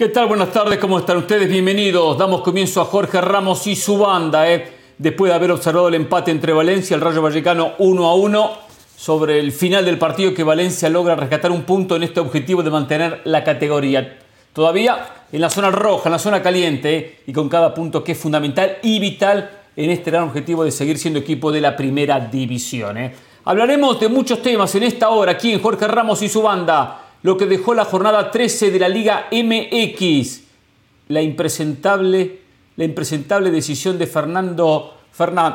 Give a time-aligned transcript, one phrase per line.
[0.00, 0.28] ¿Qué tal?
[0.28, 1.46] Buenas tardes, ¿cómo están ustedes?
[1.46, 2.16] Bienvenidos.
[2.16, 4.72] Damos comienzo a Jorge Ramos y su banda, ¿eh?
[4.96, 8.50] después de haber observado el empate entre Valencia y el Rayo Vallecano 1 a 1,
[8.96, 12.70] sobre el final del partido que Valencia logra rescatar un punto en este objetivo de
[12.70, 14.16] mantener la categoría.
[14.54, 17.18] Todavía en la zona roja, en la zona caliente, ¿eh?
[17.26, 20.96] y con cada punto que es fundamental y vital en este gran objetivo de seguir
[20.96, 22.96] siendo equipo de la primera división.
[22.96, 23.14] ¿eh?
[23.44, 27.36] Hablaremos de muchos temas en esta hora aquí en Jorge Ramos y su banda lo
[27.36, 30.40] que dejó la jornada 13 de la Liga MX.
[31.08, 32.40] La impresentable,
[32.76, 34.94] la decisión de Fernando,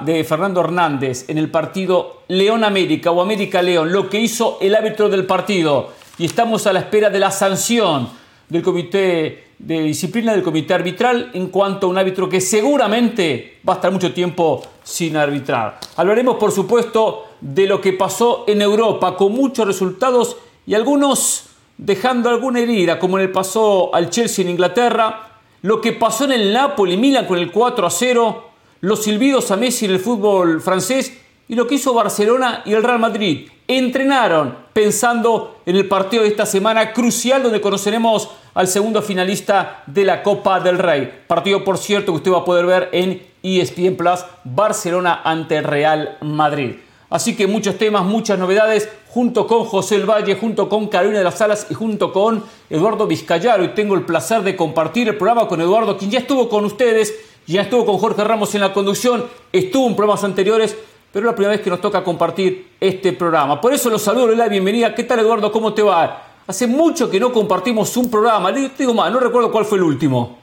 [0.06, 4.76] de Fernando Hernández en el partido León América o América León, lo que hizo el
[4.76, 5.94] árbitro del partido.
[6.18, 8.10] Y estamos a la espera de la sanción
[8.50, 13.74] del comité de disciplina del comité arbitral en cuanto a un árbitro que seguramente va
[13.74, 15.80] a estar mucho tiempo sin arbitrar.
[15.96, 20.38] Hablaremos, por supuesto, de lo que pasó en Europa con muchos resultados
[20.68, 21.46] y algunos
[21.78, 26.54] dejando alguna herida, como le pasó al Chelsea en Inglaterra, lo que pasó en el
[26.54, 28.50] Napoli Milan con el 4 a 0,
[28.82, 32.84] los silbidos a Messi en el fútbol francés y lo que hizo Barcelona y el
[32.84, 33.50] Real Madrid.
[33.68, 40.06] Entrenaron pensando en el partido de esta semana crucial donde conoceremos al segundo finalista de
[40.06, 41.24] la Copa del Rey.
[41.28, 46.18] Partido, por cierto, que usted va a poder ver en ESPN Plus, Barcelona ante Real
[46.22, 46.76] Madrid.
[47.16, 51.24] Así que muchos temas, muchas novedades, junto con José El Valle, junto con Carolina de
[51.24, 53.64] las Salas y junto con Eduardo Vizcayaro.
[53.64, 57.16] Y tengo el placer de compartir el programa con Eduardo, quien ya estuvo con ustedes,
[57.48, 60.76] ya estuvo con Jorge Ramos en la conducción, estuvo en programas anteriores,
[61.14, 63.62] pero es la primera vez que nos toca compartir este programa.
[63.62, 64.94] Por eso los saludo, le doy la bienvenida.
[64.94, 65.54] ¿Qué tal, Eduardo?
[65.54, 66.22] ¿Cómo te va?
[66.46, 68.52] Hace mucho que no compartimos un programa.
[68.52, 70.38] Le digo más, no recuerdo cuál fue el último.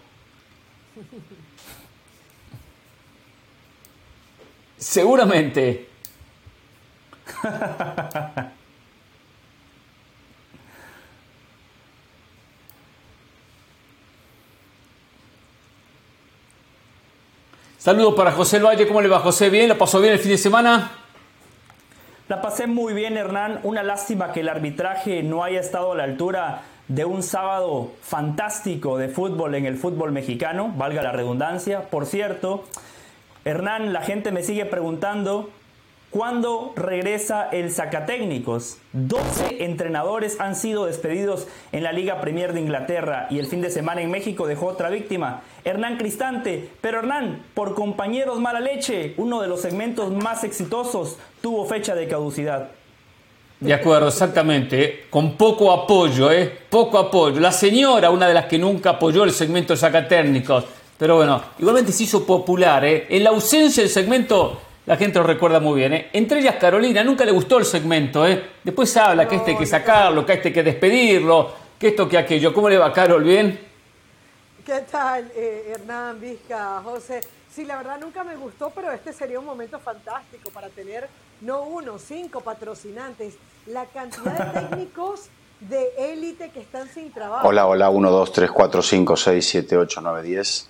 [4.79, 5.92] Seguramente.
[17.83, 19.51] Saludos para José Valle, ¿cómo le va José?
[19.51, 19.69] ¿Bien?
[19.69, 20.93] ¿La pasó bien el fin de semana?
[22.29, 23.59] La pasé muy bien, Hernán.
[23.65, 28.99] Una lástima que el arbitraje no haya estado a la altura de un sábado fantástico
[28.99, 31.91] de fútbol en el fútbol mexicano, valga la redundancia.
[31.91, 32.65] Por cierto,
[33.45, 35.51] Hernán, la gente me sigue preguntando
[36.13, 38.77] ¿Cuándo regresa el Zacatécnicos?
[38.93, 43.71] 12 entrenadores han sido despedidos en la Liga Premier de Inglaterra y el fin de
[43.71, 46.69] semana en México dejó otra víctima, Hernán Cristante.
[46.83, 52.07] Pero Hernán, por compañeros mala leche, uno de los segmentos más exitosos, tuvo fecha de
[52.07, 52.69] caducidad.
[53.61, 55.07] De acuerdo, exactamente.
[55.09, 56.59] Con poco apoyo, ¿eh?
[56.69, 57.41] Poco apoyo.
[57.41, 60.67] La señora, una de las que nunca apoyó el segmento Zacatécnicos.
[60.99, 63.07] Pero bueno, igualmente se hizo popular, ¿eh?
[63.09, 65.93] En la ausencia del segmento la gente lo recuerda muy bien.
[65.93, 66.11] ¿eh?
[66.13, 68.27] Entre ellas Carolina, nunca le gustó el segmento.
[68.27, 68.51] ¿eh?
[68.65, 72.19] Después habla que este hay que sacarlo, que este hay que despedirlo, que esto, que
[72.19, 72.53] aquello.
[72.53, 73.23] ¿Cómo le va, Carol?
[73.23, 73.59] ¿Bien?
[74.65, 77.21] ¿Qué tal, eh, Hernán, Vizca, José?
[77.51, 81.09] Sí, la verdad nunca me gustó, pero este sería un momento fantástico para tener
[81.41, 83.35] no uno, cinco patrocinantes.
[83.67, 85.29] La cantidad de técnicos
[85.61, 87.47] de élite que están sin trabajo.
[87.47, 90.69] Hola, hola, 1, 2, 3, 4, 5, 6, 7, 8, 9, 10.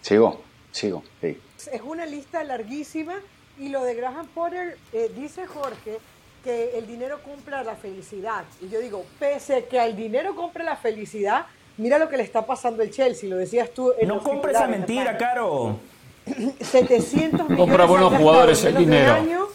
[0.00, 0.49] ¿Sigo?
[0.72, 1.38] Sigo, sí.
[1.72, 3.14] Es una lista larguísima
[3.58, 5.98] y lo de Graham Potter, eh, dice Jorge,
[6.42, 8.44] que el dinero compra la felicidad.
[8.60, 12.22] Y yo digo, pese a que al dinero compre la felicidad, mira lo que le
[12.22, 13.92] está pasando al Chelsea, lo decías tú.
[13.98, 15.78] En no compre esa mentira, Caro.
[16.60, 17.58] 700 millones.
[17.58, 19.48] Compra buenos jugadores el dinero.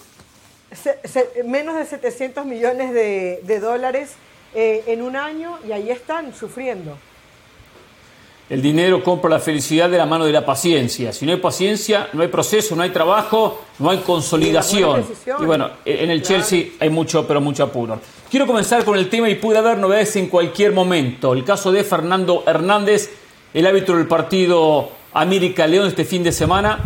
[1.46, 4.14] menos de 700 millones de, dólares
[4.54, 6.98] eh, en un año y ahí están sufriendo.
[8.48, 11.12] El dinero compra la felicidad de la mano de la paciencia.
[11.12, 15.04] Si no hay paciencia, no hay proceso, no hay trabajo, no hay consolidación.
[15.40, 18.00] Y, bueno, en el Chelsea hay mucho, pero mucho apuro.
[18.30, 21.34] Quiero comenzar con el tema y pude haber novedades en cualquier momento.
[21.34, 23.10] El caso de Fernando Hernández,
[23.52, 26.78] el árbitro del partido América León este fin de semana,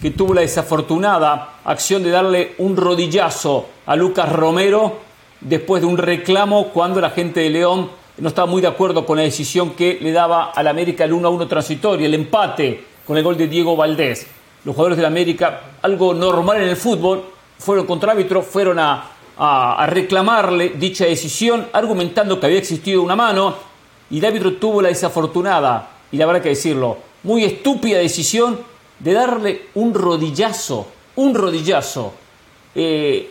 [0.00, 4.98] que tuvo la desafortunada acción de darle un rodillazo a Lucas Romero
[5.40, 9.16] después de un reclamo cuando la gente de León no estaba muy de acuerdo con
[9.18, 13.16] la decisión que le daba al América el 1 a 1 transitorio, el empate con
[13.16, 14.26] el gol de Diego Valdés.
[14.64, 17.24] Los jugadores del América, algo normal en el fútbol,
[17.58, 19.04] fueron contra árbitro, fueron a,
[19.38, 23.54] a, reclamarle dicha decisión, argumentando que había existido una mano,
[24.10, 28.58] y el árbitro tuvo la desafortunada, y la verdad que decirlo, muy estúpida decisión
[28.98, 32.14] de darle un rodillazo, un rodillazo.
[32.74, 33.30] Eh,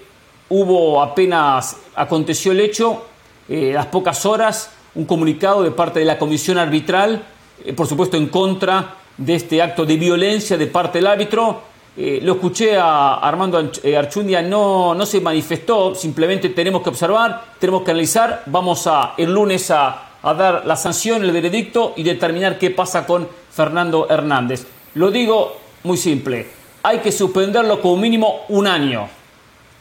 [0.49, 3.05] hubo apenas aconteció el hecho,
[3.49, 7.23] eh, las pocas horas, un comunicado de parte de la comisión arbitral,
[7.63, 11.61] eh, por supuesto en contra de este acto de violencia de parte del árbitro.
[11.95, 17.43] Eh, lo escuché a Armando eh, Archundia, no, no se manifestó, simplemente tenemos que observar,
[17.59, 22.59] tenemos que analizar, vamos a el lunes a, dar la sanción, el veredicto y determinar
[22.59, 24.67] qué pasa con Fernando Hernández.
[24.95, 26.47] Lo digo muy simple,
[26.83, 29.07] hay que suspenderlo como mínimo un año,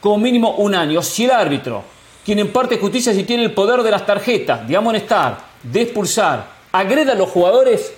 [0.01, 1.03] como mínimo un año.
[1.03, 1.83] Si el árbitro,
[2.27, 6.45] quien en parte justicia si tiene el poder de las tarjetas, de amonestar, de expulsar,
[6.73, 7.95] agreda a los jugadores,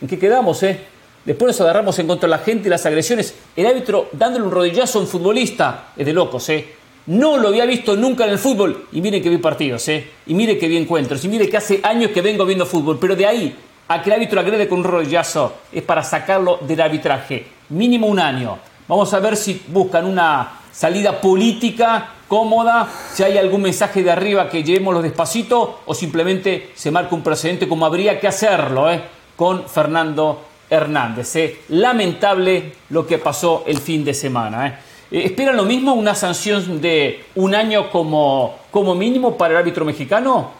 [0.00, 0.80] ¿en qué quedamos, eh?
[1.26, 3.34] Después nos agarramos en contra de la gente y las agresiones.
[3.54, 6.66] El árbitro dándole un rodillazo a un futbolista es de locos, ¿eh?
[7.04, 8.86] No lo había visto nunca en el fútbol.
[8.92, 10.08] Y miren que vi partidos, ¿eh?
[10.26, 11.22] Y mire que vi encuentros.
[11.24, 12.98] Y mire que hace años que vengo viendo fútbol.
[12.98, 13.56] Pero de ahí
[13.88, 17.46] a que el árbitro agrede con un rodillazo es para sacarlo del arbitraje.
[17.68, 18.58] Mínimo un año.
[18.88, 24.48] Vamos a ver si buscan una salida política cómoda, si hay algún mensaje de arriba
[24.48, 29.02] que llevémoslo despacito o simplemente se marca un precedente como habría que hacerlo ¿eh?
[29.36, 31.36] con Fernando Hernández.
[31.36, 31.56] ¿eh?
[31.68, 34.66] Lamentable lo que pasó el fin de semana.
[34.66, 34.78] ¿eh?
[35.10, 39.84] eh ¿Esperan lo mismo, una sanción de un año como, como mínimo para el árbitro
[39.84, 40.50] mexicano?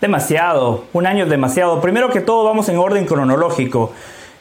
[0.00, 1.80] Demasiado, un año es demasiado.
[1.80, 3.92] Primero que todo vamos en orden cronológico.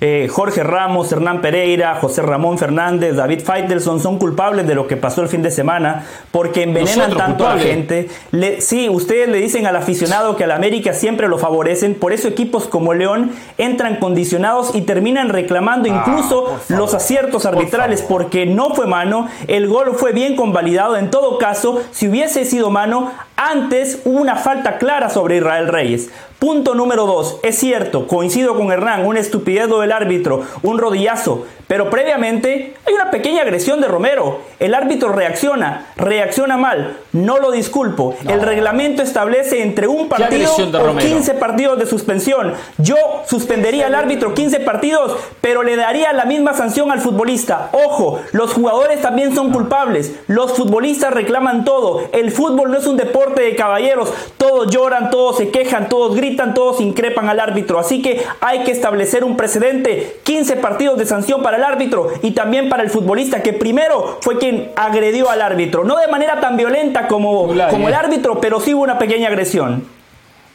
[0.03, 4.97] Eh, Jorge Ramos, Hernán Pereira, José Ramón Fernández, David Faitelson son culpables de lo que
[4.97, 8.09] pasó el fin de semana porque envenenan tanto a la gente.
[8.31, 12.27] Le, sí, ustedes le dicen al aficionado que al América siempre lo favorecen, por eso
[12.27, 18.73] equipos como León entran condicionados y terminan reclamando ah, incluso los aciertos arbitrales porque no
[18.73, 20.97] fue mano, el gol fue bien convalidado.
[20.97, 26.09] En todo caso, si hubiese sido mano, antes hubo una falta clara sobre Israel Reyes.
[26.41, 27.37] Punto número dos.
[27.43, 33.11] Es cierto, coincido con Hernán, un estupidez del árbitro, un rodillazo, pero previamente hay una
[33.11, 34.41] pequeña agresión de Romero.
[34.59, 36.97] El árbitro reacciona, reacciona mal.
[37.13, 38.13] No lo disculpo.
[38.27, 42.55] El reglamento establece entre un partido o 15 partidos de suspensión.
[42.77, 47.69] Yo suspendería al árbitro 15 partidos, pero le daría la misma sanción al futbolista.
[47.71, 50.11] Ojo, los jugadores también son culpables.
[50.27, 52.09] Los futbolistas reclaman todo.
[52.11, 54.13] El fútbol no es un deporte de caballeros.
[54.35, 57.79] Todos lloran, todos se quejan, todos gritan, todos increpan al árbitro.
[57.79, 60.19] Así que hay que establecer un precedente.
[60.23, 64.71] 15 partidos de sanción para árbitro y también para el futbolista que primero fue quien
[64.75, 65.83] agredió al árbitro.
[65.83, 67.97] No de manera tan violenta como, como el ¿eh?
[67.97, 69.85] árbitro, pero sí hubo una pequeña agresión.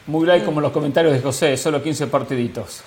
[0.07, 2.85] Muy light como los comentarios de José, solo 15 partiditos.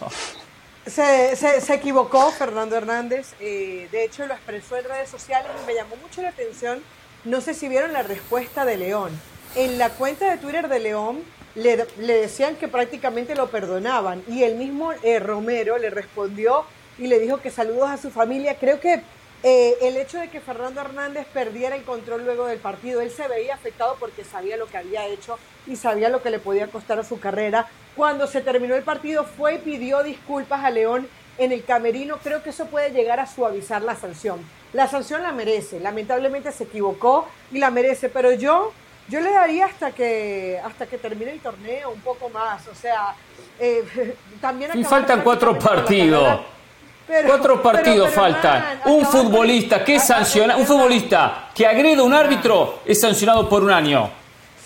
[0.85, 5.75] Se, se, equivocó Fernando Hernández, eh, de hecho lo expresó en redes sociales y me
[5.75, 6.79] llamó mucho la atención,
[7.25, 9.11] no sé si vieron la respuesta de León.
[9.55, 11.19] En la cuenta de Twitter de León
[11.55, 16.63] le, le decían que prácticamente lo perdonaban y el mismo eh, Romero le respondió
[16.99, 18.57] y le dijo que saludos a su familia.
[18.59, 19.01] Creo que
[19.41, 23.27] eh, el hecho de que Fernando Hernández perdiera el control luego del partido, él se
[23.27, 26.99] veía afectado porque sabía lo que había hecho y sabía lo que le podía costar
[26.99, 27.67] a su carrera.
[27.95, 31.07] Cuando se terminó el partido fue y pidió disculpas a León
[31.37, 32.17] en el camerino.
[32.21, 34.39] Creo que eso puede llegar a suavizar la sanción.
[34.73, 38.73] La sanción la merece, lamentablemente se equivocó y la merece, pero yo
[39.07, 43.15] yo le daría hasta que hasta que termine el torneo un poco más, o sea,
[43.59, 46.41] eh, también y faltan cuatro partidos
[47.25, 48.81] Cuatro partidos faltan.
[48.85, 53.71] un futbolista que sanciona, un futbolista que agrede a un árbitro es sancionado por un
[53.71, 54.11] año.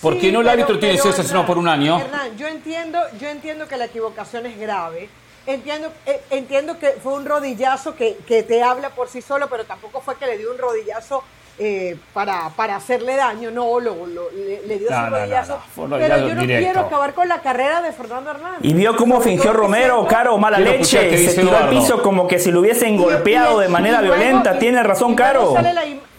[0.02, 1.98] Porque no el árbitro tiene que ser sancionado por un año.
[1.98, 5.08] Hernán, yo entiendo, yo entiendo que la equivocación es grave.
[5.46, 9.64] Entiendo, eh, entiendo que fue un rodillazo que, que te habla por sí solo, pero
[9.64, 11.24] tampoco fue que le dio un rodillazo
[11.60, 15.60] eh, para, para hacerle daño, no, lo, le, dio su rodillazo.
[15.76, 18.60] pero yo no quiero acabar con la carrera de Fernando Hernández.
[18.64, 22.52] Y vio cómo fingió Romero, Caro, mala leche, se tiró al piso como que si
[22.52, 24.58] lo hubiesen golpeado de manera violenta.
[24.58, 25.54] Tiene razón, Caro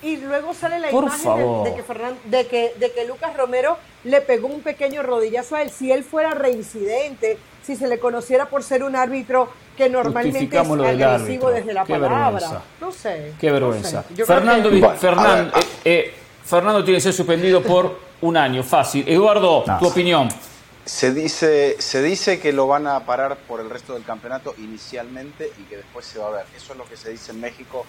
[0.04, 1.82] y luego sale la imagen de, que
[2.28, 5.70] de, que, de que Lucas Romero le pegó un pequeño rodillazo a él.
[5.70, 10.68] Si él fuera reincidente, si se le conociera por ser un árbitro que normalmente es
[10.68, 12.62] agresivo desde la palabra.
[12.80, 13.32] No sé.
[13.40, 14.04] Qué vergüenza.
[14.26, 14.82] Fernando, eh,
[15.84, 16.14] eh,
[16.50, 19.08] tiene que ser suspendido por un año, fácil.
[19.08, 20.28] Eduardo, tu opinión.
[20.84, 25.50] Se dice, se dice que lo van a parar por el resto del campeonato inicialmente
[25.58, 26.46] y que después se va a ver.
[26.54, 27.86] Eso es lo que se dice en México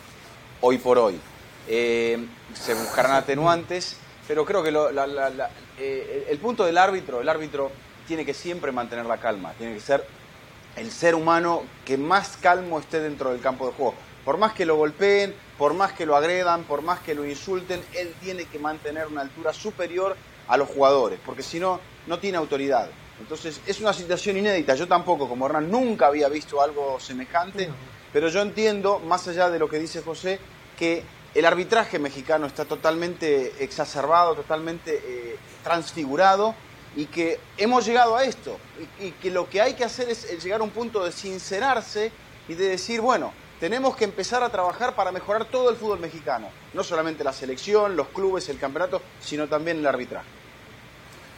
[0.62, 1.20] hoy por hoy.
[1.68, 4.70] Eh, se buscarán atenuantes, pero creo que
[5.80, 7.70] eh, el punto del árbitro, el árbitro
[8.08, 10.06] tiene que siempre mantener la calma, tiene que ser
[10.76, 13.96] el ser humano que más calmo esté dentro del campo de juego.
[14.24, 17.82] Por más que lo golpeen, por más que lo agredan, por más que lo insulten,
[17.94, 20.16] él tiene que mantener una altura superior
[20.48, 22.90] a los jugadores, porque si no, no tiene autoridad.
[23.20, 24.76] Entonces es una situación inédita.
[24.76, 27.70] Yo tampoco, como Hernán, nunca había visto algo semejante,
[28.12, 30.40] pero yo entiendo, más allá de lo que dice José,
[30.78, 36.56] que el arbitraje mexicano está totalmente exacerbado, totalmente eh, transfigurado
[36.96, 38.58] y que hemos llegado a esto
[39.00, 42.12] y, que lo que hay que hacer es, llegar a un punto de sincerarse
[42.48, 46.48] y de decir, bueno, tenemos que empezar a trabajar para mejorar todo el fútbol mexicano.
[46.74, 50.28] No solamente la selección, los clubes, el campeonato, sino también el arbitraje.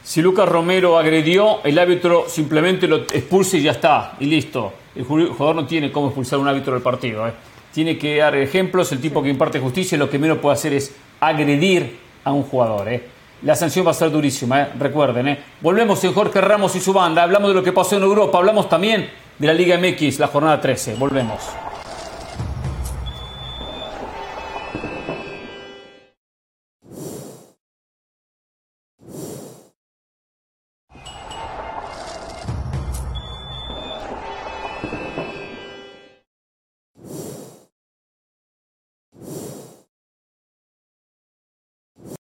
[0.02, 4.72] Si Lucas Romero agredió, el árbitro simplemente lo expulsa y ya está, y listo.
[4.94, 7.26] El jugador no tiene cómo expulsar a un árbitro del partido.
[7.26, 7.32] ¿eh?
[7.72, 10.94] Tiene que dar ejemplos, el tipo que imparte justicia lo que menos puede hacer es
[11.20, 12.88] agredir a un jugador.
[12.88, 13.17] ¿eh?
[13.42, 14.68] La sanción va a ser durísima, ¿eh?
[14.78, 15.28] recuerden.
[15.28, 15.38] ¿eh?
[15.60, 17.22] Volvemos en Jorge Ramos y su banda.
[17.22, 20.60] Hablamos de lo que pasó en Europa, hablamos también de la Liga MX, la jornada
[20.60, 20.94] 13.
[20.94, 21.67] Volvemos.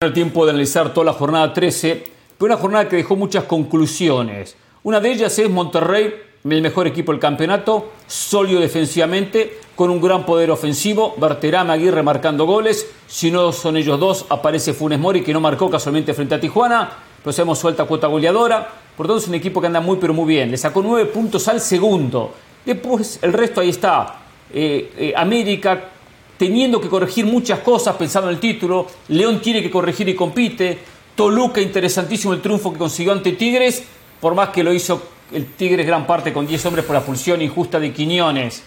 [0.07, 2.05] El tiempo de analizar toda la jornada 13,
[2.39, 4.57] pero una jornada que dejó muchas conclusiones.
[4.83, 10.25] Una de ellas es Monterrey, el mejor equipo del campeonato, sólido defensivamente, con un gran
[10.25, 15.33] poder ofensivo, Berterame Aguirre marcando goles, si no son ellos dos, aparece Funes Mori, que
[15.33, 16.91] no marcó casualmente frente a Tijuana,
[17.23, 20.27] pero hemos suelta cuota goleadora, por tanto es un equipo que anda muy pero muy
[20.27, 22.33] bien, le sacó nueve puntos al segundo,
[22.65, 24.21] después el resto ahí está,
[24.53, 25.91] eh, eh, América
[26.37, 28.87] teniendo que corregir muchas cosas pensando en el título.
[29.09, 30.79] León tiene que corregir y compite.
[31.15, 33.85] Toluca, interesantísimo el triunfo que consiguió ante Tigres,
[34.21, 35.03] por más que lo hizo
[35.33, 38.63] el Tigres gran parte con 10 hombres por la expulsión injusta de Quiñones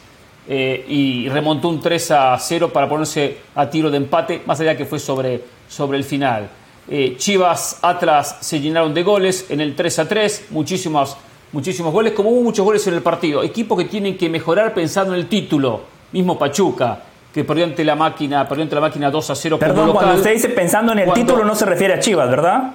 [0.47, 4.75] eh, y remontó un 3 a 0 para ponerse a tiro de empate, más allá
[4.75, 6.49] que fue sobre, sobre el final.
[6.89, 11.15] Eh, Chivas, Atlas se llenaron de goles en el 3 a 3, muchísimos,
[11.51, 13.43] muchísimos goles, como hubo muchos goles en el partido.
[13.43, 17.95] Equipos que tienen que mejorar pensando en el título, mismo Pachuca que perdió ante la
[17.95, 19.93] máquina, perdió ante la máquina 2 a 0 Perdón, local.
[20.03, 22.71] cuando usted dice pensando en el título no se refiere a Chivas, ¿verdad?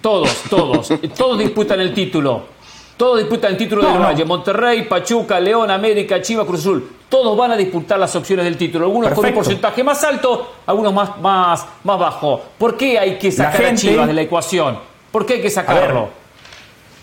[0.00, 2.54] Todos, todos, todos disputan el título.
[2.96, 4.24] Todos disputan el título del Valle.
[4.24, 6.88] Monterrey, Pachuca, León, América, Chivas, Cruz Azul.
[7.10, 8.86] Todos van a disputar las opciones del título.
[8.86, 12.40] Algunos con un porcentaje más alto, algunos más, más, más bajo.
[12.56, 14.78] ¿Por qué hay que sacar a Chivas de la ecuación?
[15.12, 16.08] ¿Por qué hay que sacarlo?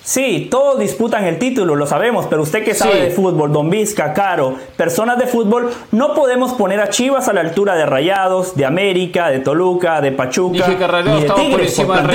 [0.03, 4.13] Sí, todos disputan el título, lo sabemos, pero usted que sabe de fútbol, Don Vizca,
[4.13, 8.65] Caro, personas de fútbol, no podemos poner a Chivas a la altura de Rayados, de
[8.65, 12.07] América, de Toluca, de Pachuca, Dije que ni de Tigres, por, por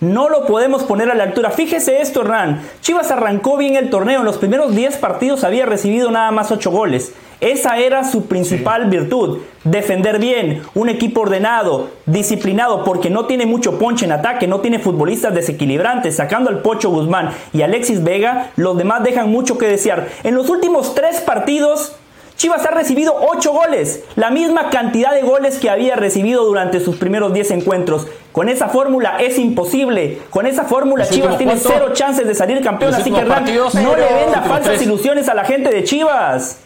[0.00, 1.50] No lo podemos poner a la altura.
[1.50, 2.60] Fíjese esto, Hernán.
[2.82, 4.18] Chivas arrancó bien el torneo.
[4.20, 7.14] En los primeros 10 partidos había recibido nada más 8 goles.
[7.40, 13.78] Esa era su principal virtud, defender bien, un equipo ordenado, disciplinado, porque no tiene mucho
[13.78, 18.78] ponche en ataque, no tiene futbolistas desequilibrantes, sacando al Pocho Guzmán y Alexis Vega, los
[18.78, 20.08] demás dejan mucho que desear.
[20.24, 21.94] En los últimos tres partidos,
[22.36, 26.96] Chivas ha recibido 8 goles, la misma cantidad de goles que había recibido durante sus
[26.96, 28.06] primeros 10 encuentros.
[28.30, 30.20] Con esa fórmula es imposible.
[30.28, 34.12] Con esa fórmula Chivas tiene cero chances de salir campeón, así que Hernán, no le
[34.12, 36.58] venda falsas ilusiones a la gente de Chivas.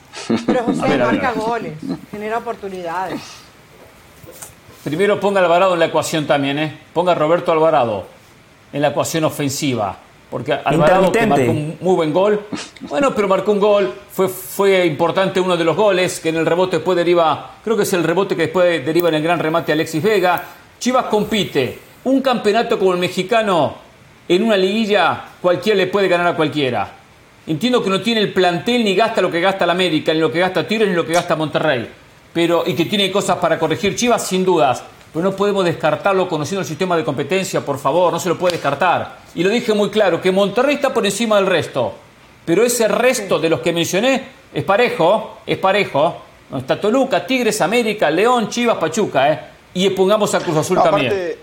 [0.45, 1.75] Pero José marca goles,
[2.11, 3.21] genera oportunidades.
[4.83, 6.79] Primero ponga Alvarado en la ecuación también, ¿eh?
[6.93, 8.07] Ponga a Roberto Alvarado
[8.73, 9.99] en la ecuación ofensiva.
[10.31, 12.47] Porque Alvarado que marcó un muy buen gol.
[12.83, 13.93] Bueno, pero marcó un gol.
[14.11, 17.83] Fue, fue importante uno de los goles, que en el rebote después deriva, creo que
[17.83, 20.43] es el rebote que después deriva en el gran remate Alexis Vega.
[20.79, 21.79] Chivas compite.
[22.05, 23.75] Un campeonato como el mexicano,
[24.29, 26.93] en una liguilla, cualquiera le puede ganar a cualquiera.
[27.47, 30.31] Entiendo que no tiene el plantel ni gasta lo que gasta la América, ni lo
[30.31, 31.89] que gasta Tigres, ni lo que gasta Monterrey.
[32.33, 34.85] Pero, y que tiene cosas para corregir Chivas, sin dudas.
[35.13, 38.53] Pero no podemos descartarlo conociendo el sistema de competencia, por favor, no se lo puede
[38.53, 39.19] descartar.
[39.35, 41.95] Y lo dije muy claro, que Monterrey está por encima del resto.
[42.45, 46.23] Pero ese resto de los que mencioné es parejo, es parejo.
[46.57, 49.41] Está Toluca, Tigres, América, León, Chivas, Pachuca, ¿eh?
[49.75, 51.37] Y pongamos a Cruz Azul también.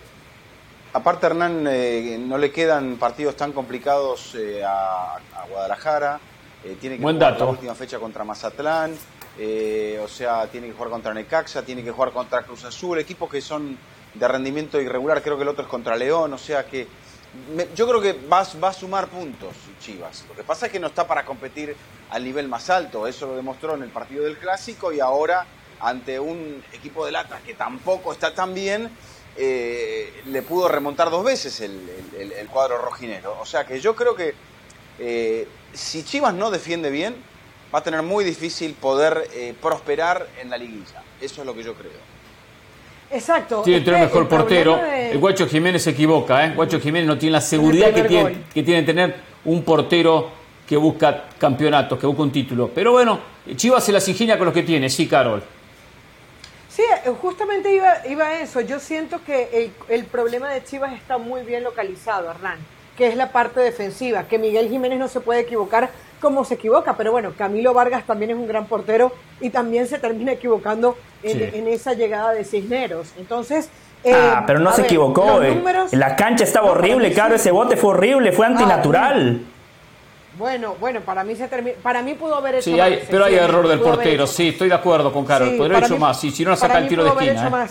[0.93, 5.17] Aparte, Hernán, eh, no le quedan partidos tan complicados eh, a,
[5.49, 6.19] Guadalajara.
[6.65, 8.95] Eh, tiene que jugar la última fecha contra Mazatlán.
[9.37, 12.99] O sea, tiene que jugar contra Necaxa, tiene que jugar contra Cruz Azul.
[12.99, 13.77] Equipos que son
[14.13, 15.21] de rendimiento irregular.
[15.21, 16.33] Creo que el otro es contra León.
[16.33, 16.87] O sea que
[17.75, 20.25] yo creo que va, va a sumar puntos Chivas.
[20.27, 21.75] Lo que pasa es que no está para competir
[22.09, 23.07] al nivel más alto.
[23.07, 25.45] Eso lo demostró en el partido del Clásico y ahora
[25.79, 28.89] ante un equipo de lata que tampoco está tan bien
[29.39, 33.37] eh, le pudo remontar dos veces el, cuadro rojinero.
[33.39, 34.33] O sea que yo creo que
[34.99, 37.15] eh, si Chivas no defiende bien,
[37.73, 41.03] va a tener muy difícil poder eh, prosperar en la liguilla.
[41.21, 41.91] Eso es lo que yo creo.
[43.11, 43.61] Exacto.
[43.61, 44.79] Tiene que tener mejor portero.
[44.83, 46.53] El Guacho Jiménez se equivoca, ¿eh?
[46.53, 50.29] Guacho Jiménez no tiene la seguridad que tiene, que tiene tener un portero
[50.67, 52.69] que busca campeonatos, que busca un título.
[52.73, 53.19] Pero bueno,
[53.55, 55.41] Chivas se las ingenia con los que tiene, sí, Carol.
[56.69, 58.61] Sí, eh, justamente iba, iba a eso.
[58.61, 62.59] Yo siento que el, problema de Chivas está muy bien localizado, Hernán,
[62.97, 65.89] que es la parte defensiva, que Miguel Jiménez no se puede equivocar
[66.21, 69.99] cómo se equivoca, pero bueno, Camilo Vargas también es un gran portero y también se
[69.99, 73.13] termina equivocando en, esa llegada de Cisneros.
[73.17, 73.69] Entonces,
[74.11, 75.41] ah, pero no se equivocó.
[75.41, 75.61] Eh.
[75.91, 79.41] La cancha estaba horrible, claro, ese bote fue horrible, fue antinatural.
[80.37, 81.47] Bueno, bueno, para mí se
[81.81, 82.91] para mí pudo haber hecho sí, más.
[83.09, 86.19] pero hay error del portero, sí, estoy de acuerdo con Carlos, podría haber hecho más,
[86.19, 87.65] sí, si no saca el tiro de esquina.
[87.65, 87.67] ¿eh?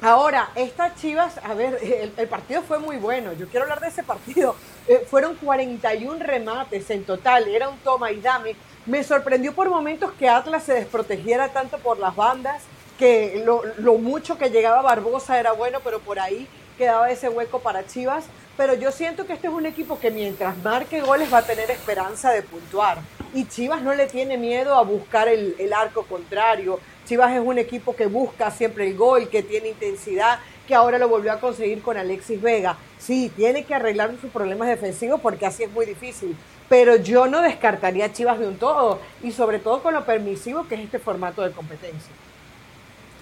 [0.00, 1.78] Ahora, estas Chivas, a ver,
[2.16, 4.54] el, partido fue muy bueno, yo quiero hablar de ese partido.
[4.88, 8.56] Eh, fueron 41 remates en total, era un toma y dame.
[8.86, 12.62] Me sorprendió por momentos que Atlas se desprotegiera tanto por las bandas,
[12.98, 17.60] que lo, lo mucho que llegaba Barbosa era bueno, pero por ahí quedaba ese hueco
[17.60, 18.24] para Chivas
[18.58, 21.70] pero yo siento que este es un equipo que mientras marque goles va a tener
[21.70, 22.98] esperanza de puntuar.
[23.32, 26.80] Y Chivas no le tiene miedo a buscar el, arco contrario.
[27.06, 31.08] Chivas es un equipo que busca siempre el gol, que tiene intensidad, que ahora lo
[31.08, 32.76] volvió a conseguir con Alexis Vega.
[32.98, 36.36] Sí, tiene que arreglar sus problemas defensivos porque así es muy difícil.
[36.68, 40.68] Pero yo no descartaría a Chivas de un todo y sobre todo con lo permisivo
[40.68, 42.12] que es este formato de competencia.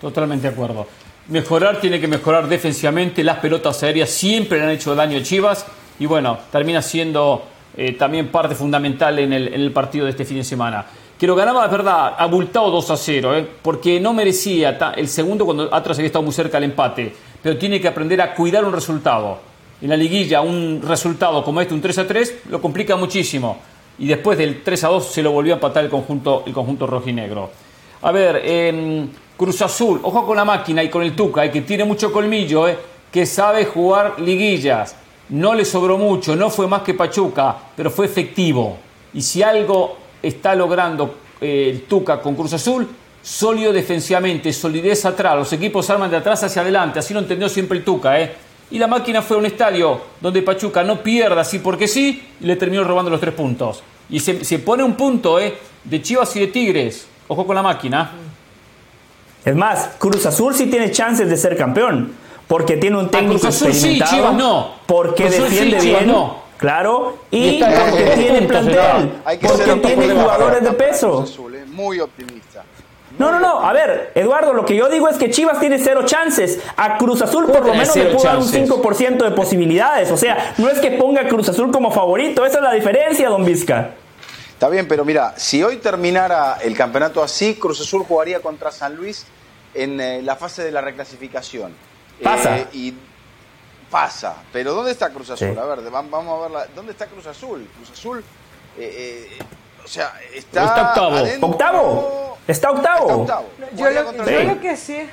[0.00, 0.86] Totalmente de acuerdo
[1.28, 3.24] mejorar, tiene que mejorar defensivamente.
[3.24, 5.66] Las pelotas aéreas siempre le han hecho daño a Chivas
[5.98, 7.44] y bueno, termina siendo
[7.76, 10.86] eh, también parte fundamental en el, partido de este fin de semana.
[11.18, 15.46] Que lo ganaba, es verdad, abultado 2 a 0, eh, porque no merecía el segundo
[15.46, 17.14] cuando Atlas había estado muy cerca del empate,
[17.46, 19.38] pero tiene que aprender a cuidar un resultado.
[19.80, 23.58] En la liguilla, un resultado como este, un 3 a 3, lo complica muchísimo.
[24.00, 26.88] Y después del 3 a 2 se lo volvió a empatar el conjunto, el conjunto
[26.88, 27.48] rojinegro.
[28.02, 28.42] A ver,
[29.36, 32.66] Cruz Azul, ojo con la máquina y con el Tuca, eh, que tiene mucho colmillo,
[32.66, 32.76] eh,
[33.12, 34.96] que sabe jugar liguillas.
[35.28, 38.76] No le sobró mucho, no fue más que Pachuca, pero fue efectivo.
[39.14, 42.88] Y si algo está logrando eh, el Tuca con Cruz Azul,
[43.26, 45.35] sólido defensivamente, solidez atrás.
[45.35, 48.21] Los equipos arman de atrás hacia adelante, así lo entendió siempre el Tuca.
[48.21, 48.33] ¿eh?
[48.71, 52.47] Y la máquina fue a un estadio donde Pachuca no pierda así porque sí, y
[52.47, 53.83] le terminó robando los tres puntos.
[54.09, 55.59] Y se, se pone un punto ¿eh?
[55.83, 57.09] de Chivas y de Tigres.
[57.26, 58.12] Ojo con la máquina.
[59.45, 62.12] Es más, Cruz Azul sí tiene chances de ser campeón,
[62.47, 64.75] porque tiene un técnico experimentado, no.
[64.86, 66.43] porque defiende bien, no.
[66.56, 71.25] claro, y, porque tiene plantel, porque tiene jugadores de peso.
[71.52, 72.65] Eh, muy optimista.
[73.18, 73.60] No, no, no.
[73.60, 76.60] A ver, Eduardo, lo que yo digo es que Chivas tiene cero chances.
[76.76, 80.10] A Cruz Azul por lo menos le pudo dar un 5% de posibilidades.
[80.10, 82.44] O sea, no es que ponga a Cruz Azul como favorito.
[82.44, 83.94] Esa es la diferencia, don Vizca.
[84.50, 88.96] Está bien, pero mira, si hoy terminara el campeonato así, Cruz Azul jugaría contra San
[88.96, 89.26] Luis
[89.74, 91.74] en eh, la fase de la reclasificación.
[92.22, 92.58] Pasa.
[92.58, 92.94] Eh, y
[93.90, 94.36] pasa.
[94.52, 95.58] Pero ¿dónde está Cruz Azul?
[95.58, 96.66] A ver, vamos a verla.
[96.74, 97.68] ¿Dónde está Cruz Azul?
[97.76, 98.24] Cruz Azul,
[98.78, 99.38] eh,
[99.86, 101.46] o sea, está, está octavo.
[101.46, 102.38] ¿Octavo?
[102.49, 103.26] Está octavo.
[103.76, 105.08] Yo, lo, que sí.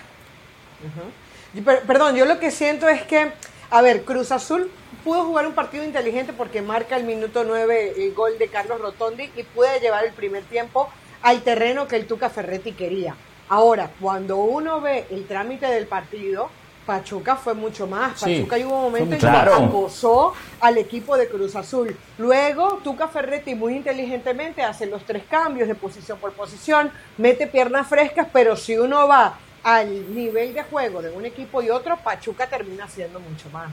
[1.86, 3.32] Perdón, yo lo que siento es que,
[3.70, 4.72] a ver, Cruz Azul
[5.04, 9.30] pudo jugar un partido inteligente porque marca el minuto 9 el gol de Carlos Rotondi
[9.36, 10.90] y puede llevar el primer tiempo
[11.22, 13.16] al terreno que el Tuca Ferretti quería.
[13.50, 16.50] Ahora, cuando uno ve el trámite del partido,
[16.86, 18.20] Pachuca fue mucho más.
[18.20, 21.96] Pachuca hubo un momento en que acosó al equipo de Cruz Azul.
[22.18, 27.88] Luego, Tuca Ferretti muy inteligentemente hace los tres cambios de posición por posición, mete piernas
[27.88, 32.48] frescas, pero si uno va al nivel de juego de un equipo y otro, Pachuca
[32.48, 33.72] termina siendo mucho más.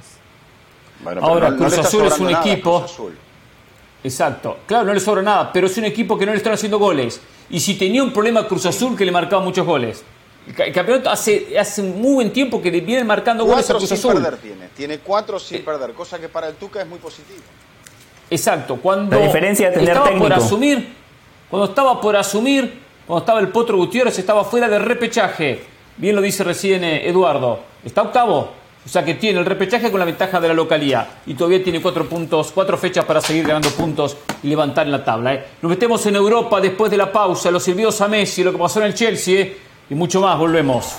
[1.21, 2.87] Ahora, Cruz Azul es un equipo.
[4.03, 4.59] Exacto.
[4.67, 7.21] Claro, no le sobra nada, pero es un equipo que no le están haciendo goles.
[7.51, 10.05] Y si tenía un problema Cruz Azul que le marcaba muchos goles.
[10.47, 13.99] El campeonato hace, hace muy buen tiempo que le vienen marcando goles a Cruz sin
[13.99, 14.15] Azul.
[14.15, 14.69] Perder tiene.
[14.77, 15.63] tiene cuatro sin eh.
[15.65, 17.41] perder, cosa que para el Tuca es muy positivo.
[18.31, 18.77] Exacto.
[18.77, 20.89] Cuando La diferencia de tener estaba por asumir,
[21.49, 25.65] cuando estaba por asumir, cuando estaba el Potro Gutiérrez, estaba fuera de repechaje.
[25.97, 27.61] Bien lo dice recién eh, Eduardo.
[27.85, 28.61] Está octavo.
[28.85, 31.83] O sea que tiene el repechaje con la ventaja de la localía y todavía tiene
[31.83, 35.35] cuatro puntos, cuatro fechas para seguir ganando puntos y levantar en la tabla.
[35.35, 35.45] ¿eh?
[35.61, 38.81] Nos metemos en Europa después de la pausa, los sirvidos a Messi, lo que pasó
[38.81, 39.57] en el Chelsea ¿eh?
[39.91, 40.39] Y mucho más.
[40.39, 40.97] Volvemos.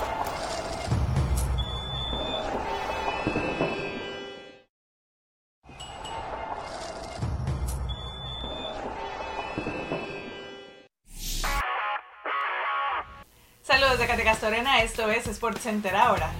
[13.63, 16.31] Saludos de Catecastorena, esto es Sports Center ahora.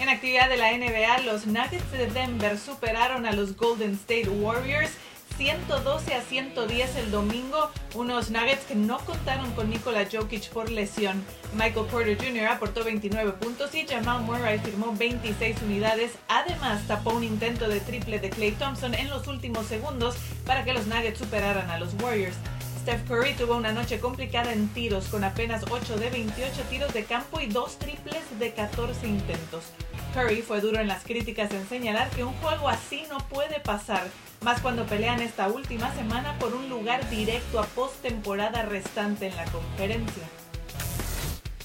[0.00, 4.92] En actividad de la NBA, los Nuggets de Denver superaron a los Golden State Warriors
[5.38, 11.24] 112 a 110 el domingo, unos Nuggets que no contaron con Nikola Jokic por lesión.
[11.54, 12.48] Michael Porter Jr.
[12.48, 16.10] aportó 29 puntos y Jamal Murray firmó 26 unidades.
[16.26, 20.72] Además, tapó un intento de triple de Clay Thompson en los últimos segundos para que
[20.72, 22.36] los Nuggets superaran a los Warriors.
[22.82, 27.04] Steph Curry tuvo una noche complicada en tiros con apenas 8 de 28 tiros de
[27.04, 29.66] campo y 2 triples de 14 intentos.
[30.14, 34.08] Curry fue duro en las críticas en señalar que un juego así no puede pasar.
[34.42, 39.44] Más cuando pelean esta última semana por un lugar directo a postemporada restante en la
[39.46, 40.24] conferencia.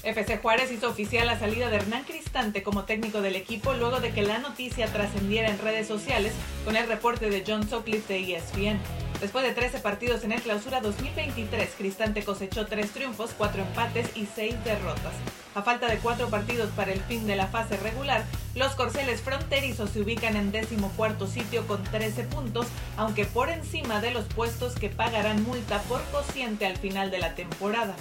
[0.02, 4.10] FC Juárez hizo oficial la salida de Hernán Cristante como técnico del equipo luego de
[4.10, 6.34] que la noticia trascendiera en redes sociales
[6.64, 9.03] con el reporte de John Sutcliffe de ESPN.
[9.24, 14.26] Después de 13 partidos en el clausura 2023, Cristante cosechó 3 triunfos, 4 empates y
[14.26, 15.14] 6 derrotas.
[15.54, 19.88] A falta de 4 partidos para el fin de la fase regular, los corceles fronterizos
[19.88, 22.66] se ubican en décimo cuarto sitio con 13 puntos,
[22.98, 27.34] aunque por encima de los puestos que pagarán multa por cociente al final de la
[27.34, 27.96] temporada.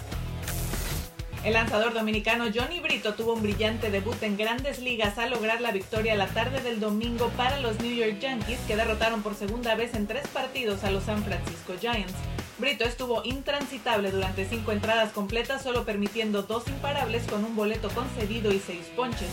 [1.43, 5.73] El lanzador dominicano Johnny Brito tuvo un brillante debut en grandes ligas al lograr la
[5.73, 9.93] victoria la tarde del domingo para los New York Yankees que derrotaron por segunda vez
[9.93, 12.13] en tres partidos a los San Francisco Giants.
[12.59, 18.53] Brito estuvo intransitable durante cinco entradas completas, solo permitiendo dos imparables con un boleto concedido
[18.53, 19.27] y seis ponches.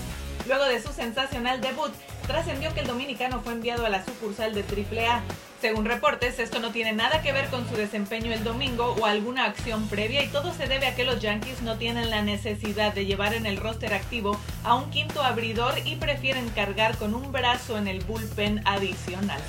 [0.49, 1.93] Luego de su sensacional debut,
[2.31, 5.23] trascendió que el dominicano fue enviado a la sucursal de AAA.
[5.61, 9.47] Según reportes, esto no tiene nada que ver con su desempeño el domingo o alguna
[9.47, 13.05] acción previa y todo se debe a que los Yankees no tienen la necesidad de
[13.05, 17.77] llevar en el roster activo a un quinto abridor y prefieren cargar con un brazo
[17.77, 19.41] en el bullpen adicional.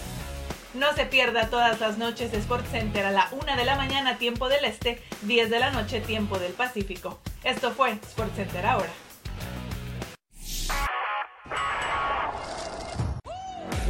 [0.74, 4.50] No se pierda todas las noches Sport Center a la 1 de la mañana tiempo
[4.50, 7.20] del este, 10 de la noche tiempo del Pacífico.
[7.44, 8.89] Esto fue Sport Center ahora.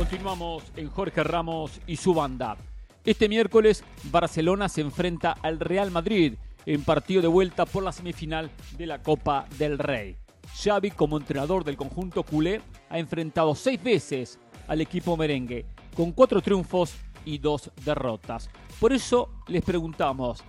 [0.01, 2.57] Continuamos en Jorge Ramos y su banda.
[3.05, 6.33] Este miércoles Barcelona se enfrenta al Real Madrid
[6.65, 10.17] en partido de vuelta por la semifinal de la Copa del Rey.
[10.55, 16.41] Xavi, como entrenador del conjunto culé, ha enfrentado seis veces al equipo merengue, con cuatro
[16.41, 18.49] triunfos y dos derrotas.
[18.79, 20.43] Por eso les preguntamos,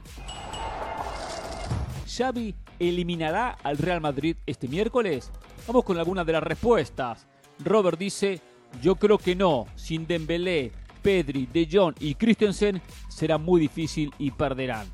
[2.09, 5.31] ¿Xavi eliminará al Real Madrid este miércoles?
[5.67, 7.27] Vamos con algunas de las respuestas.
[7.59, 8.41] Robert dice,
[8.81, 9.67] yo creo que no.
[9.77, 14.87] Sin Dembélé, Pedri, De Jong y Christensen será muy difícil y perderán.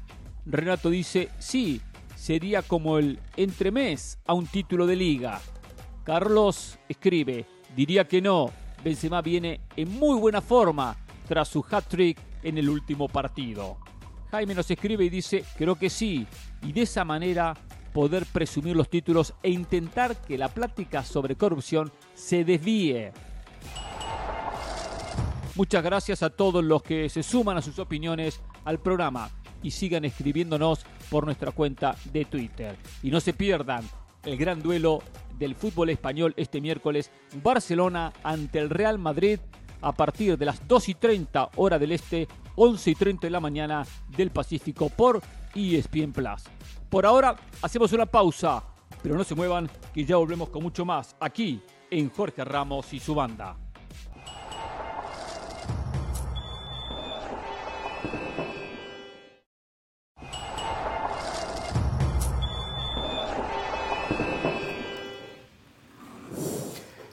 [0.46, 1.80] Renato dice, sí,
[2.16, 5.40] sería como el entremés a un título de liga.
[6.04, 7.44] Carlos escribe,
[7.76, 8.50] diría que no.
[8.82, 13.76] Benzema viene en muy buena forma tras su hat-trick en el último partido.
[14.30, 16.26] Jaime nos escribe y dice, creo que sí,
[16.62, 17.54] y de esa manera
[17.92, 23.12] poder presumir los títulos e intentar que la plática sobre corrupción se desvíe.
[25.58, 29.28] Muchas gracias a todos los que se suman a sus opiniones al programa
[29.60, 32.76] y sigan escribiéndonos por nuestra cuenta de Twitter.
[33.02, 33.82] Y no se pierdan
[34.24, 35.02] el gran duelo
[35.36, 37.10] del fútbol español este miércoles,
[37.42, 39.40] Barcelona ante el Real Madrid
[39.80, 43.40] a partir de las 2 y 30 hora del este, 11 y 30 de la
[43.40, 43.84] mañana
[44.16, 45.20] del Pacífico por
[45.54, 46.44] ESPN Plus.
[46.88, 48.62] Por ahora hacemos una pausa,
[49.02, 53.00] pero no se muevan que ya volvemos con mucho más aquí en Jorge Ramos y
[53.00, 53.56] su banda.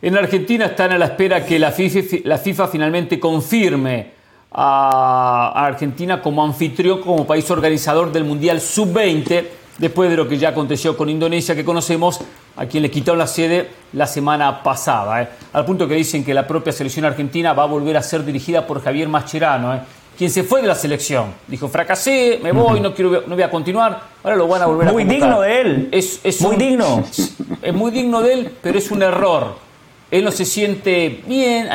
[0.02, 4.12] En Argentina están a la espera que la FIFA, la FIFA finalmente confirme
[4.52, 9.46] a Argentina como anfitrión, como país organizador del Mundial Sub-20,
[9.78, 12.20] después de lo que ya aconteció con Indonesia, que conocemos,
[12.58, 15.22] a quien le quitaron la sede la semana pasada.
[15.22, 15.30] ¿eh?
[15.54, 18.66] Al punto que dicen que la propia selección argentina va a volver a ser dirigida
[18.66, 19.82] por Javier Mascherano, ¿eh?
[20.18, 21.34] quien se fue de la selección.
[21.48, 24.02] Dijo, fracasé, me voy, no, quiero, no voy a continuar.
[24.24, 25.90] Ahora lo van a volver muy a Muy digno de él.
[25.92, 27.04] Es, es muy un, digno.
[27.62, 29.66] Es muy digno de él, pero es un error
[30.12, 31.68] él no se siente bien,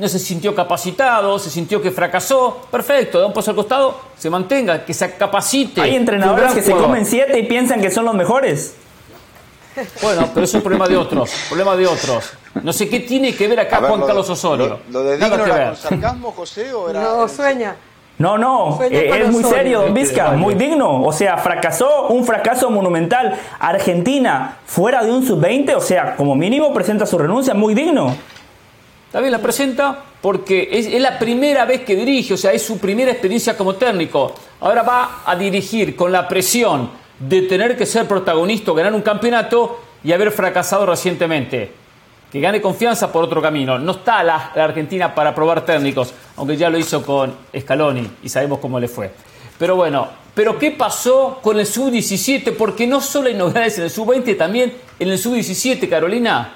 [0.00, 2.62] no se sintió capacitado, se sintió que fracasó.
[2.70, 5.80] Perfecto, da un paso al costado, se mantenga, que se capacite.
[5.82, 8.74] Hay entrenadores que se comen siete y piensan que son los mejores.
[10.02, 12.30] Bueno, pero es un problema de otros, problema de otros.
[12.62, 14.80] No sé qué tiene que ver acá ver, Juan lo- Carlos Osorio.
[14.90, 15.66] ¿Lo, lo de digno era ver.
[15.68, 17.00] con sarcasmo, José, o era.?
[17.02, 17.76] No, sueña.
[18.18, 20.36] No, no, eh, es muy serio, Don Vizca, Vale.
[20.36, 21.02] muy digno.
[21.04, 23.38] O sea, fracasó, un fracaso monumental.
[23.58, 28.14] Argentina, fuera de un sub-20, o sea, como mínimo presenta su renuncia, muy digno.
[29.10, 32.78] También la presenta porque es, es la primera vez que dirige, o sea, es su
[32.78, 34.34] primera experiencia como técnico.
[34.60, 39.80] Ahora va a dirigir con la presión de tener que ser protagonista ganar un campeonato
[40.02, 41.72] y haber fracasado recientemente.
[42.30, 43.78] Que gane confianza por otro camino.
[43.78, 48.28] No está la, la Argentina para probar técnicos, aunque ya lo hizo con Scaloni y
[48.28, 49.10] sabemos cómo le fue.
[49.58, 52.56] Pero bueno, ¿pero qué pasó con el sub-17?
[52.56, 56.54] Porque no solo hay novedades en el sub-20, también en el sub-17, Carolina.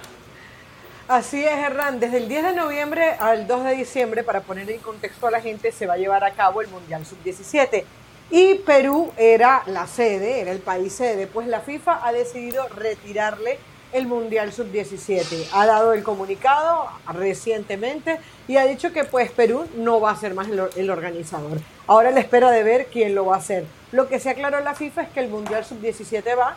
[1.06, 2.00] Así es, Hernán.
[2.00, 5.42] Desde el 10 de noviembre al 2 de diciembre, para poner en contexto a la
[5.42, 7.84] gente, se va a llevar a cabo el Mundial Sub-17.
[8.30, 13.58] Y Perú era la sede, era el país sede, pues la FIFA ha decidido retirarle
[13.92, 15.48] el Mundial Sub-17.
[15.52, 20.32] Ha dado el comunicado recientemente y ha dicho que pues Perú no va a ser
[20.32, 21.60] más el, organizador.
[21.86, 23.66] Ahora le espera de ver quién lo va a hacer.
[23.92, 26.56] Lo que se aclaró en la FIFA es que el Mundial Sub-17 va,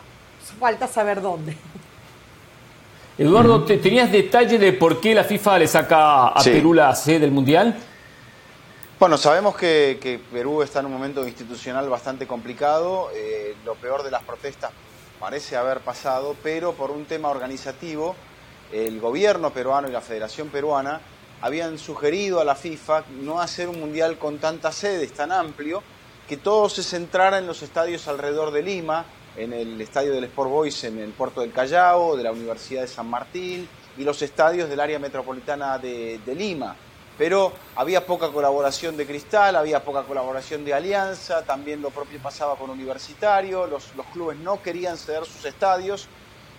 [0.58, 1.54] falta saber dónde.
[3.18, 7.32] Eduardo, ¿tenías detalle de por qué la FIFA le saca a Perú la sede del
[7.32, 7.76] Mundial?
[9.00, 13.08] Bueno, sabemos que, Perú está en un momento institucional bastante complicado.
[13.12, 14.70] Eh, lo peor de las protestas
[15.18, 18.14] parece haber pasado, pero por un tema organizativo,
[18.72, 21.00] el gobierno peruano y la Federación Peruana
[21.40, 25.82] habían sugerido a la FIFA no hacer un mundial con tantas sedes, tan amplio,
[26.28, 29.06] que todo se centrara en los estadios alrededor de Lima,
[29.38, 32.88] en el estadio del Sport Boys en el puerto del Callao, de la Universidad de
[32.88, 36.74] San Martín y los estadios del área metropolitana de, Lima.
[37.16, 42.56] Pero había poca colaboración de Cristal, había poca colaboración de Alianza, también lo propio pasaba
[42.56, 46.06] con Universitario, los, clubes no querían ceder sus estadios,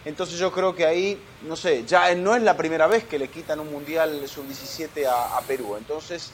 [0.03, 3.29] entonces yo creo que ahí, no sé, ya no es la primera vez que le
[3.29, 6.31] quitan un Mundial Sub-17 a, Perú, entonces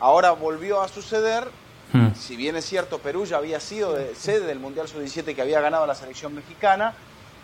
[0.00, 1.46] ahora volvió a suceder,
[1.92, 2.14] hmm.
[2.14, 5.86] si bien es cierto, Perú ya había sido sede del Mundial Sub-17 que había ganado
[5.86, 6.94] la selección mexicana,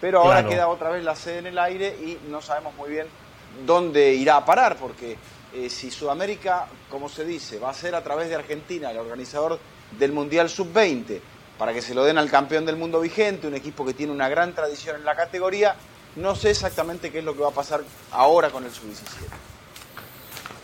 [0.00, 3.06] pero ahora queda otra vez la sede en el aire y no sabemos muy bien
[3.66, 5.16] dónde irá a parar, porque
[5.54, 9.58] eh, si Sudamérica, como se dice, va a ser a través de Argentina el organizador
[9.98, 11.20] del Mundial Sub-20,
[11.58, 14.28] para que se lo den al campeón del mundo vigente, un equipo que tiene una
[14.28, 15.74] gran tradición en la categoría,
[16.16, 17.82] no sé exactamente qué es lo que va a pasar
[18.12, 19.48] ahora con el Sub-17.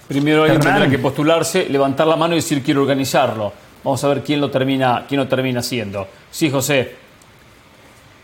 [0.09, 3.53] Primero alguien tendrá que postularse, levantar la mano y decir quiero organizarlo.
[3.85, 6.09] Vamos a ver quién lo termina, quién lo termina haciendo.
[6.31, 6.97] Sí, José.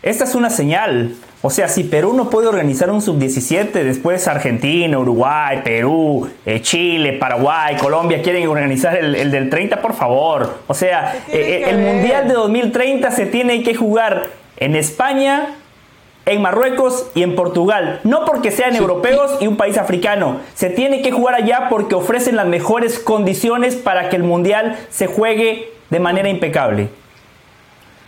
[0.01, 1.15] Esta es una señal.
[1.43, 7.13] O sea, si Perú no puede organizar un sub-17, después Argentina, Uruguay, Perú, eh, Chile,
[7.13, 10.59] Paraguay, Colombia quieren organizar el, del 30, por favor.
[10.67, 15.55] O sea, eh, eh, el Mundial de 2030 se tiene que jugar en España,
[16.25, 17.99] en Marruecos y en Portugal.
[18.03, 20.39] No porque sean europeos y un país africano.
[20.53, 25.07] Se tiene que jugar allá porque ofrecen las mejores condiciones para que el Mundial se
[25.07, 26.89] juegue de manera impecable.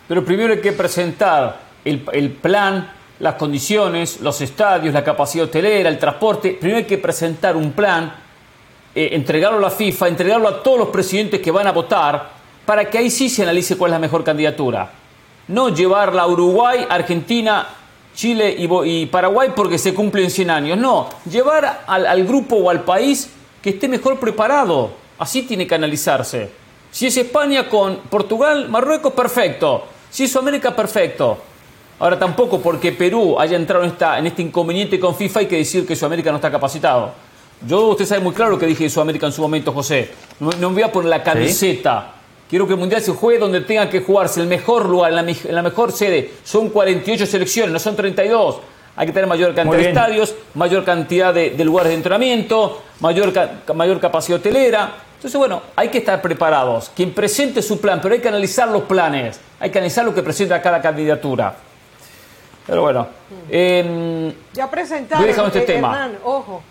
[0.08, 2.00] Pero primero hay que presentar el,
[2.32, 6.58] plan, las condiciones, los estadios, la capacidad hotelera, el transporte.
[6.60, 8.14] Primero hay que presentar un plan,
[8.94, 12.30] eh, entregarlo a la FIFA, entregarlo a todos los presidentes que van a votar,
[12.66, 14.92] para que ahí sí se analice cuál es la mejor candidatura.
[15.48, 17.68] No llevarla a Uruguay, Argentina,
[18.16, 20.78] Chile y, Paraguay porque se cumplen 100 años.
[20.78, 23.30] No, llevar al, al grupo o al país
[23.62, 24.92] que esté mejor preparado.
[25.18, 26.50] Así tiene que analizarse.
[26.92, 29.86] Si es España con Portugal, Marruecos, perfecto.
[30.10, 31.40] Si es Sudamérica, perfecto.
[32.00, 35.58] Ahora tampoco porque Perú haya entrado en, esta, en este inconveniente con FIFA hay que
[35.58, 37.12] decir que Sudamérica no está capacitado.
[37.66, 40.12] Yo, usted sabe muy claro lo que dije de Sudamérica en su momento, José.
[40.40, 42.16] No, me voy a poner la camiseta.
[42.54, 45.64] Quiero que el Mundial se juegue donde tenga que jugarse, el mejor lugar, en la,
[45.64, 46.34] mejor sede.
[46.44, 48.60] Son 48 selecciones, no son 32.
[48.96, 53.34] Hay que tener mayor cantidad de estadios, mayor cantidad de, lugares de entrenamiento, mayor,
[53.74, 54.98] mayor capacidad hotelera.
[55.16, 56.92] Entonces, bueno, hay que estar preparados.
[56.96, 59.40] Quien presente su plan, pero hay que analizar los planes.
[59.60, 61.56] Hay que analizar lo que presenta cada candidatura.
[62.68, 63.08] Pero bueno.
[63.50, 65.28] Eh, ya presentaron.
[65.28, 66.12] este eh, tema.
[66.24, 66.62] ojo,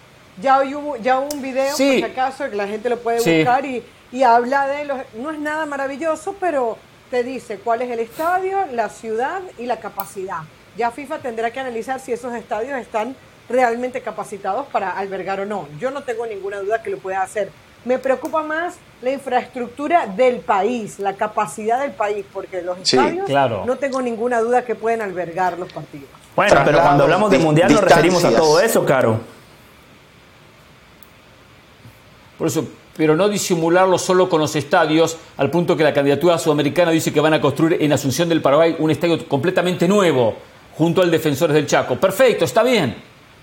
[0.40, 3.66] ya hubo, ya hubo un video, por si acaso, que la gente lo puede buscar
[3.66, 3.82] y,
[4.12, 4.98] y habla de los.
[5.14, 6.76] No es nada maravilloso, pero
[7.10, 10.42] te dice cuál es el estadio, la ciudad y la capacidad.
[10.76, 13.16] Ya FIFA tendrá que analizar si esos estadios están
[13.48, 15.68] realmente capacitados para albergar o no.
[15.78, 17.50] Yo no tengo ninguna duda que lo pueda hacer.
[17.84, 23.28] Me preocupa más la infraestructura del país, la capacidad del país, porque los estadios
[23.66, 26.08] no tengo ninguna duda que pueden albergar los partidos.
[26.36, 29.20] Bueno, pero cuando hablamos de mundial nos referimos a todo eso, Caro.
[32.38, 36.90] Por eso, pero no disimularlo solo con los estadios, al punto que la candidatura sudamericana
[36.90, 40.34] dice que van a construir en Asunción del Paraguay un estadio completamente nuevo,
[40.76, 41.96] junto al Defensores del Chaco.
[41.96, 42.96] Perfecto, está bien.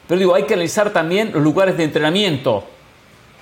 [0.07, 2.63] Pero digo, hay que analizar también los lugares de entrenamiento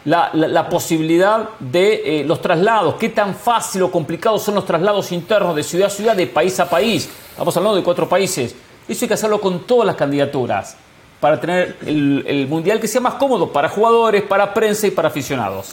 [0.08, 5.56] la, posibilidad de eh, los traslados, qué tan fácil o complicado son los traslados internos
[5.56, 7.10] de ciudad a ciudad, de país a país.
[7.32, 8.56] Estamos hablando de cuatro países.
[8.88, 10.78] Eso hay que hacerlo con todas las candidaturas
[11.20, 15.72] para tener el, mundial que sea más cómodo para jugadores, para prensa y para aficionados.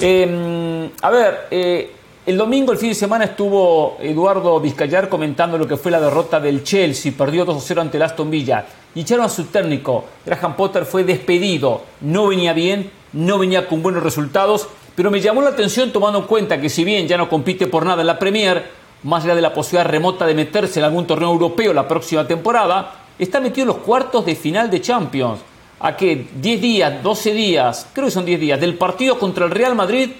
[0.00, 1.92] Em, a ver, eh,
[2.26, 6.40] el domingo, el fin de semana, estuvo Eduardo Vizcayar comentando lo que fue la derrota
[6.40, 7.12] del Chelsea.
[7.16, 8.64] Perdió 2-0 ante el Aston Villa.
[8.94, 10.04] Y echaron a su técnico.
[10.24, 11.82] Graham Potter fue despedido.
[12.00, 16.26] No venía bien no venía con buenos resultados, pero me llamó la atención tomando en
[16.26, 18.64] cuenta que si bien ya no compite por nada en la Premier,
[19.02, 22.92] más allá de la posibilidad remota de meterse en algún torneo europeo la próxima temporada,
[23.18, 25.40] está metido en los cuartos de final de Champions.
[25.80, 29.50] A que 10 días, 12 días, creo que son 10 días, del partido contra el
[29.50, 30.12] Real Madrid,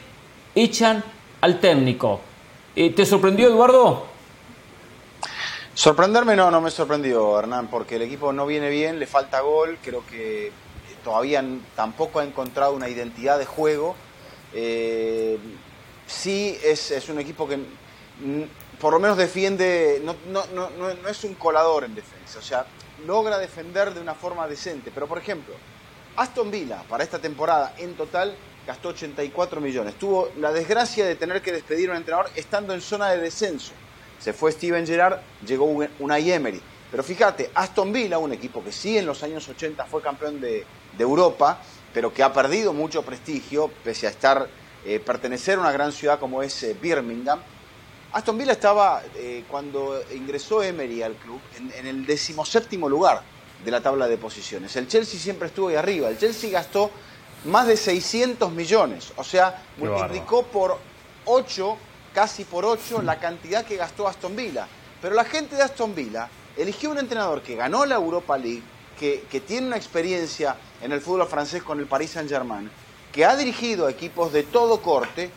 [0.54, 1.04] echan
[1.40, 2.20] al técnico.
[2.74, 4.06] Eh, ¿Te sorprendió, Eduardo?
[5.74, 9.78] Sorprenderme no, no me sorprendió, Hernán, porque el equipo no viene bien, le falta gol,
[9.82, 10.52] creo que
[11.02, 11.42] todavía
[11.74, 13.96] tampoco ha encontrado una identidad de juego.
[14.52, 15.38] Eh,
[16.06, 17.58] sí es, un equipo que
[18.80, 20.16] por lo menos defiende, no,
[20.52, 22.66] no, es un colador en defensa, o sea,
[23.06, 24.90] logra defender de una forma decente.
[24.92, 25.54] Pero por ejemplo,
[26.16, 28.34] Aston Villa para esta temporada en total
[28.66, 29.94] gastó 84 millones.
[29.96, 33.72] Tuvo la desgracia de tener que despedir a un entrenador estando en zona de descenso.
[34.18, 35.64] Se fue Steven Gerrard, llegó
[35.98, 36.60] una Emery.
[36.90, 40.66] Pero fíjate, Aston Villa, un equipo que sí en los años 80 fue campeón de,
[40.96, 41.60] de Europa,
[41.94, 44.48] pero que ha perdido mucho prestigio, pese a estar,
[44.84, 47.40] eh, pertenecer a una gran ciudad como es eh, Birmingham.
[48.12, 53.22] Aston Villa estaba, eh, cuando ingresó Emery al club, en, el decimoséptimo lugar
[53.64, 54.74] de la tabla de posiciones.
[54.74, 56.08] El Chelsea siempre estuvo ahí arriba.
[56.08, 56.90] El Chelsea gastó
[57.44, 60.78] más de 600 millones, o sea, multiplicó por
[61.24, 61.76] 8,
[62.12, 64.66] casi por 8, la cantidad que gastó Aston Villa.
[65.00, 68.62] Pero la gente de Aston Villa eligió un entrenador que ganó la Europa League,
[68.98, 72.70] que, que tiene una experiencia en el fútbol francés con el Paris Saint-Germain,
[73.12, 75.30] que ha dirigido a equipos de todo corte,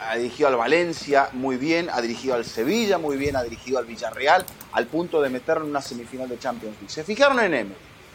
[0.00, 3.86] ha dirigido al Valencia muy bien, ha dirigido al Sevilla muy bien, ha dirigido al
[3.86, 6.92] Villarreal, al punto de meterlo en una semifinal de Champions League.
[6.92, 7.70] Se fijaron en M,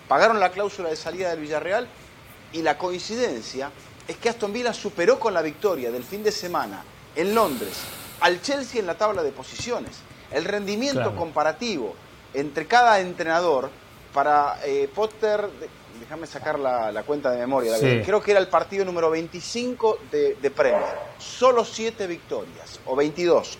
[0.08, 1.88] pagaron la cláusula de salida del Villarreal
[2.54, 3.72] y la coincidencia
[4.08, 6.84] es que Aston Villa superó con la victoria del fin de semana
[7.16, 7.74] en Londres
[8.22, 9.98] al Chelsea en la tabla de posiciones.
[10.32, 11.96] El rendimiento comparativo
[12.34, 13.70] entre cada entrenador
[14.14, 15.50] para eh, Potter
[16.06, 17.74] déjame sacar la, cuenta de memoria.
[17.80, 20.84] Creo que era el partido número 25 de, de Premier.
[21.18, 23.58] Solo 7 victorias, o 22.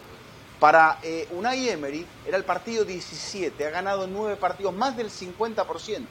[0.60, 6.06] Para eh, Unai Emery era el partido 17, ha ganado 9 partidos, más del 50%.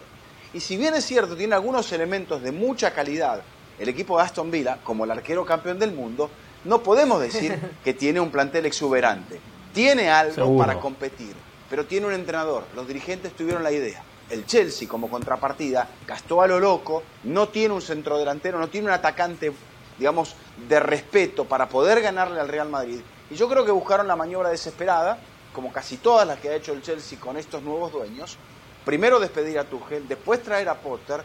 [0.53, 3.43] Y si bien es cierto, tiene algunos elementos de mucha calidad,
[3.79, 6.31] el equipo de Aston Villa, como el arquero campeón del mundo,
[6.65, 9.39] no podemos decir que tiene un plantel exuberante.
[9.73, 11.35] Tiene algo para competir,
[11.71, 12.65] pero tiene un entrenador.
[12.75, 17.75] Los dirigentes tuvieron la idea el Chelsea como contrapartida gastó a lo loco, no tiene
[17.75, 19.53] un centrodelantero, no tiene un atacante,
[19.99, 20.37] digamos,
[20.69, 23.01] de respeto para poder ganarle al Real Madrid.
[23.31, 25.19] Y yo creo que buscaron la maniobra desesperada,
[25.53, 28.37] como casi todas las que ha hecho el Chelsea con estos nuevos dueños.
[28.85, 31.23] Primero despedir a Tuchel, después traer a Potter,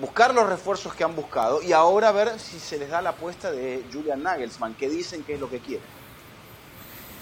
[0.00, 3.50] buscar los refuerzos que han buscado y ahora ver si se les da la apuesta
[3.50, 5.84] de Julian Nagelsmann, que dicen que es lo que quieren.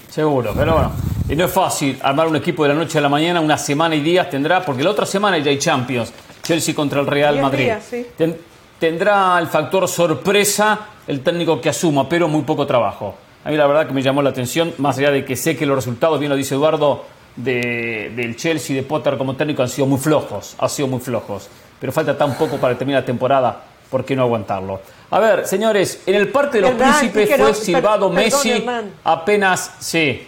[0.09, 0.93] Seguro, pero bueno,
[1.31, 3.95] y no es fácil armar un equipo de la noche a la mañana, una semana
[3.95, 6.13] y días tendrá, porque la otra semana ya hay Champions,
[6.43, 7.71] Chelsea contra el Real Madrid.
[8.81, 13.15] tendrá el factor sorpresa el técnico que asuma, pero muy poco trabajo.
[13.45, 15.65] A mí la verdad que me llamó la atención, más allá de que sé que
[15.67, 17.05] los resultados, bien lo dice Eduardo,
[17.37, 21.49] de, del Chelsea de Potter como técnico han sido muy flojos, han sido muy flojos.
[21.79, 24.81] Pero falta tan poco para terminar la temporada, ¿por qué no aguantarlo?
[25.11, 28.65] A ver, señores, en el Parque de los Príncipes fue silbado Messi
[29.05, 30.27] apenas, sí,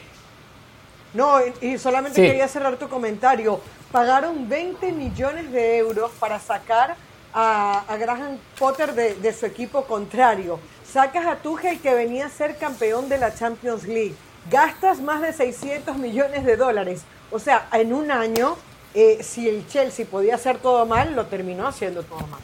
[1.15, 3.61] no, y solamente quería cerrar tu comentario.
[3.91, 6.97] Pagaron 20 millones de euros para sacar
[7.35, 10.59] a, Graham Potter de, su equipo contrario.
[10.85, 14.15] Sacas a Tuchel que venía a ser campeón de la Champions League.
[14.51, 17.03] Gastas más de 600 millones de dólares.
[17.31, 18.57] O sea, en un año,
[18.95, 22.41] eh, si el Chelsea podía hacer todo mal, lo terminó haciendo todo mal.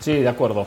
[0.00, 0.66] Sí, de acuerdo.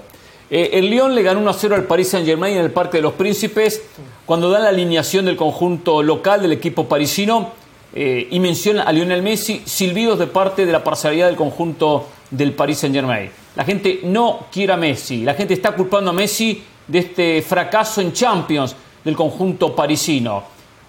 [0.50, 3.84] Eh, el Lyon le ganó 1-0 al Paris Saint-Germain en el Parque de los Príncipes
[4.30, 7.50] cuando dan la alineación del conjunto local del equipo parisino
[7.96, 12.54] eh, y menciona a Lionel Messi, silbidos de parte de la parcialidad del conjunto del
[12.54, 13.32] Paris Saint-Germain.
[13.56, 18.02] La gente no quiere a Messi, la gente está culpando a Messi de este fracaso
[18.02, 20.44] en Champions del conjunto parisino.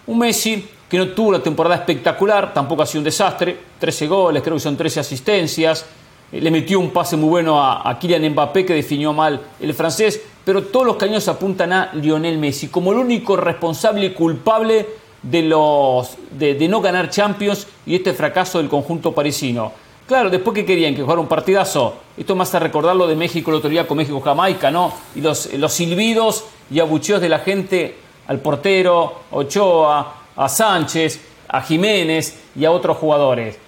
[0.09, 4.43] Un Messi que no tuvo una temporada espectacular, tampoco ha sido un desastre, 13 goles,
[4.43, 5.87] creo que son 13 asistencias,
[6.31, 10.21] eh, le metió un pase muy bueno a, Kylian Mbappé que definió mal el francés,
[10.45, 14.87] pero todos los caños apuntan a Lionel Messi como el único responsable y culpable
[15.23, 19.73] de, los, de, no ganar Champions y este fracaso del conjunto parisino.
[20.07, 23.57] Claro, después que querían que jugara un partidazo, esto más a recordarlo de México la
[23.57, 24.93] autoridad con México-Jamaica, ¿no?
[25.15, 31.61] Y los, los silbidos y abucheos de la gente al portero, Ochoa, a Sánchez, a
[31.61, 33.59] Jiménez y a otros jugadores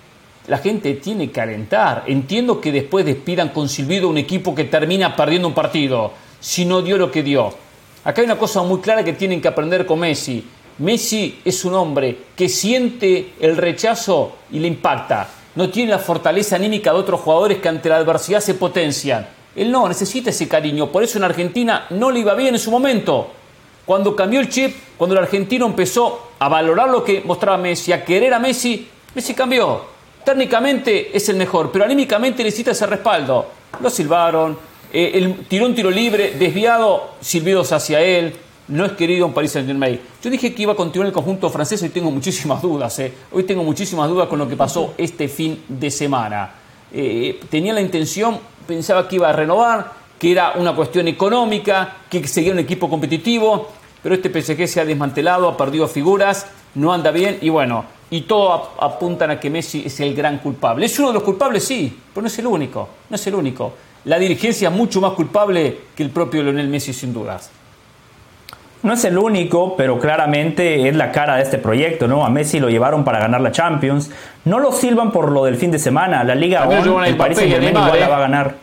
[0.49, 2.05] la gente tiene que alentar.
[2.07, 6.83] Entiendo que después despidan con silbido un equipo que termina perdiendo un partido, si no
[6.83, 7.55] dio lo que dio.
[8.05, 10.45] Acá hay una cosa muy clara que tienen que aprender con Messi.
[10.79, 15.29] Messi es un hombre que siente el rechazo y le impacta.
[15.55, 19.27] No tiene la fortaleza anímica de otros jugadores que ante la adversidad se potencian.
[19.55, 20.91] Él no, necesita ese cariño.
[20.91, 23.31] Por eso en Argentina no le iba bien en su momento.
[23.85, 28.05] Cuando cambió el chip, cuando el argentino empezó a valorar lo que mostraba Messi, a
[28.05, 29.93] querer a Messi, Messi cambió.
[30.25, 33.47] Técnicamente es el mejor, pero anímicamente necesita ese respaldo.
[33.81, 34.57] Lo silbaron,
[34.93, 38.35] eh, el tiró un tiro libre, desviado, silbidos hacia él.
[38.69, 39.99] no es querido en Paris Saint Germain.
[40.23, 42.99] Yo dije que iba a continuar el conjunto francés y tengo muchísimas dudas.
[42.99, 43.13] ¿eh?
[43.33, 46.51] Hoy tengo muchísimas dudas con lo que pasó este fin de semana.
[46.93, 52.27] Eh, tenía la intención, pensaba que iba a renovar, que era una cuestión económica, que
[52.29, 53.69] seguía un equipo competitivo,
[54.03, 58.23] pero este PSG se ha desmantelado, ha perdido figuras, no anda bien y bueno, y
[58.23, 60.85] todo apuntan a que Messi es el gran culpable.
[60.85, 61.65] ¿Es uno de los culpables?
[61.65, 63.73] Sí, pero no es el único, no es el único.
[64.05, 67.51] La dirigencia es mucho más culpable que el propio Lionel Messi, sin dudas.
[68.83, 72.25] No es el único, pero claramente es la cara de este proyecto, ¿no?
[72.25, 74.11] A Messi lo llevaron para ganar la Champions.
[74.45, 76.25] No lo silban por lo del fin de semana.
[76.25, 78.09] La Liga ON, el Paris Saint-Germain igual la ¿eh?
[78.09, 78.55] va a ganar.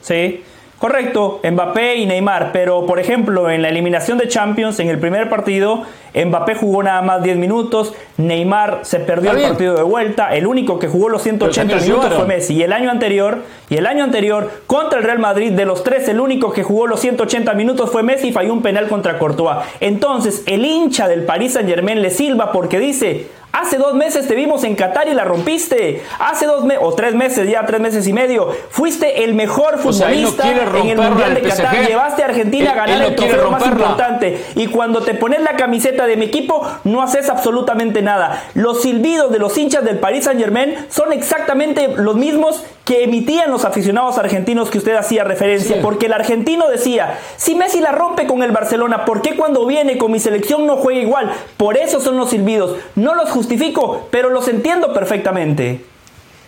[0.00, 0.42] Sí.
[0.78, 5.30] Correcto, Mbappé y Neymar, pero por ejemplo en la eliminación de Champions, en el primer
[5.30, 10.46] partido, Mbappé jugó nada más 10 minutos, Neymar se perdió el partido de vuelta, el
[10.46, 13.38] único que jugó los 180 minutos fue Messi, y el año anterior,
[13.70, 16.86] y el año anterior, contra el Real Madrid, de los tres, el único que jugó
[16.86, 19.56] los 180 minutos fue Messi y falló un penal contra Courtois.
[19.80, 24.34] Entonces, el hincha del Paris Saint Germain le silba porque dice, Hace dos meses te
[24.34, 26.02] vimos en Qatar y la rompiste.
[26.18, 28.50] Hace dos meses, o tres meses ya, tres meses y medio.
[28.68, 31.86] Fuiste el mejor futbolista en el Mundial de Qatar.
[31.86, 34.44] Llevaste a Argentina a ganar el trofeo más importante.
[34.56, 38.42] Y cuando te pones la camiseta de mi equipo, no haces absolutamente nada.
[38.52, 43.50] Los silbidos de los hinchas del Paris Saint Germain son exactamente los mismos que emitían
[43.50, 48.28] los aficionados argentinos que usted hacía referencia, porque el argentino decía, si Messi la rompe
[48.28, 51.32] con el Barcelona, ¿por qué cuando viene con mi selección no juega igual?
[51.56, 52.76] Por eso son los silbidos.
[52.94, 55.80] No los justifico, pero los entiendo perfectamente.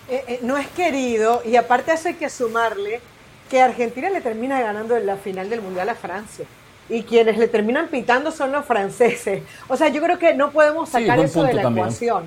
[0.08, 3.00] Eh, eh, no es querido y aparte hace que sumarle
[3.48, 6.44] que Argentina le termina ganando en la final del Mundial a Francia.
[6.88, 9.42] Y quienes le terminan pitando son los franceses.
[9.68, 12.24] O sea, yo creo que no podemos sacar eso de la ecuación.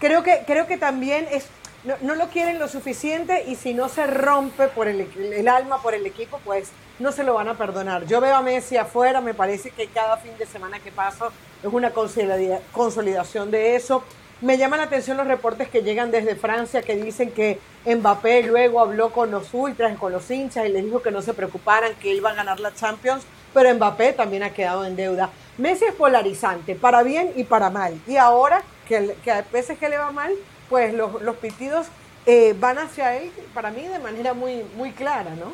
[0.00, 1.46] Creo que, creo que también es
[1.84, 6.06] no, lo quieren lo suficiente y si no se rompe por el, alma por el
[6.06, 8.06] equipo, pues no se lo van a perdonar.
[8.06, 11.72] Yo veo a Messi afuera, me parece que cada fin de semana que paso es
[11.72, 14.04] una consolidación de eso.
[14.42, 18.80] Me llaman la atención los reportes que llegan desde Francia que dicen que Mbappé luego
[18.80, 22.14] habló con los ultras, con los hinchas y les dijo que no se preocuparan, que
[22.14, 25.30] iba a ganar la Champions, pero Mbappé también ha quedado en deuda.
[25.58, 27.98] Messi es polarizante, para bien y para mal.
[28.06, 30.32] Y ahora que, que a PSG le va mal,
[30.70, 31.88] pues los, los pitidos
[32.24, 35.52] eh, van hacia él, para mí, de manera muy, muy clara, ¿no?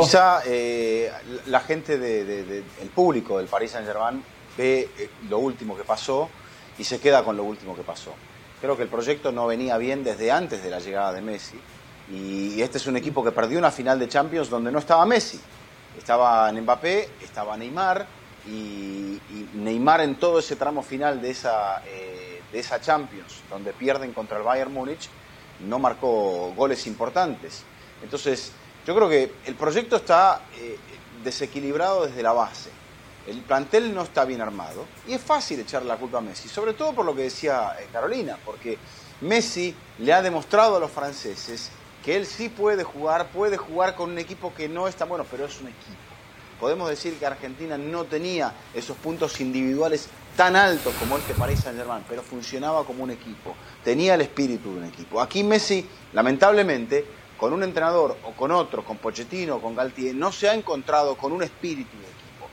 [0.00, 1.10] quizá eh,
[1.46, 2.62] la gente del
[2.94, 4.22] público del Paris Saint Germain
[4.56, 6.28] ve eh, lo último que pasó
[6.78, 8.14] y se queda con lo último que pasó.
[8.60, 11.58] Creo que el proyecto no venía bien desde antes de la llegada de Messi
[12.08, 15.40] y este es un equipo que perdió una final de Champions donde no estaba Messi.
[15.98, 18.06] Estaba Mbappé, estaba Neymar
[18.46, 19.20] y,
[19.54, 21.82] Neymar en todo ese tramo final de esa
[22.54, 25.08] de esa Champions, donde pierden contra el Bayern Múnich,
[25.66, 27.64] no marcó goles importantes.
[28.00, 28.52] Entonces,
[28.86, 30.78] yo creo que el proyecto está eh,
[31.24, 32.70] desequilibrado desde la base.
[33.26, 36.74] El plantel no está bien armado y es fácil echarle la culpa a Messi, sobre
[36.74, 38.78] todo por lo que decía eh, Carolina, porque
[39.22, 41.72] Messi le ha demostrado a los franceses
[42.04, 45.46] que él sí puede jugar, puede jugar con un equipo que no está bueno, pero
[45.46, 45.98] es un equipo.
[46.60, 51.78] Podemos decir que Argentina no tenía esos puntos individuales tan alto como este Paris Saint
[51.78, 55.20] Germain, pero funcionaba como un equipo, tenía el espíritu de un equipo.
[55.20, 57.04] Aquí Messi, lamentablemente,
[57.38, 61.16] con un entrenador o con otro, con Pochettino o con Galtier, no se ha encontrado
[61.16, 62.48] con un espíritu de equipo.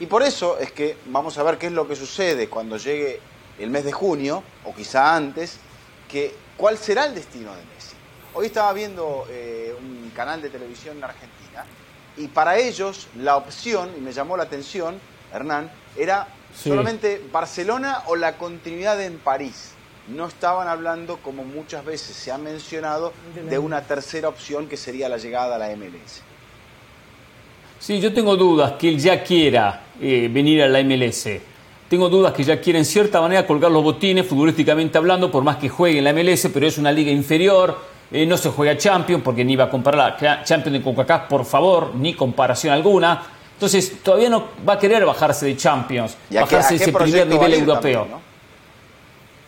[0.00, 3.20] Y por eso es que vamos a ver qué es lo que sucede cuando llegue
[3.58, 5.58] el mes de junio, o quizá antes,
[6.08, 7.96] que cuál será el destino de Messi.
[8.34, 11.64] Hoy estaba viendo eh, un canal de televisión en Argentina
[12.16, 15.00] y para ellos la opción, y me llamó la atención,
[15.32, 19.72] Hernán, era Solamente Barcelona o la continuidad en París.
[20.08, 23.12] No estaban hablando, como muchas veces se ha mencionado,
[23.48, 26.22] de una tercera opción que sería la llegada a la MLS.
[27.78, 31.28] Sí, yo tengo dudas que él ya quiera eh, venir a la MLS.
[31.88, 35.56] Tengo dudas que ya quiera en cierta manera colgar los botines, futbolísticamente hablando, por más
[35.56, 37.76] que juegue en la MLS, pero es una liga inferior,
[38.10, 41.44] eh, no se juega Champions, porque ni va a comparar la Champions de CONCACAF, por
[41.44, 43.22] favor, ni comparación alguna.
[43.62, 48.08] Entonces, todavía no va a querer bajarse de Champions, bajarse de ese primer nivel europeo.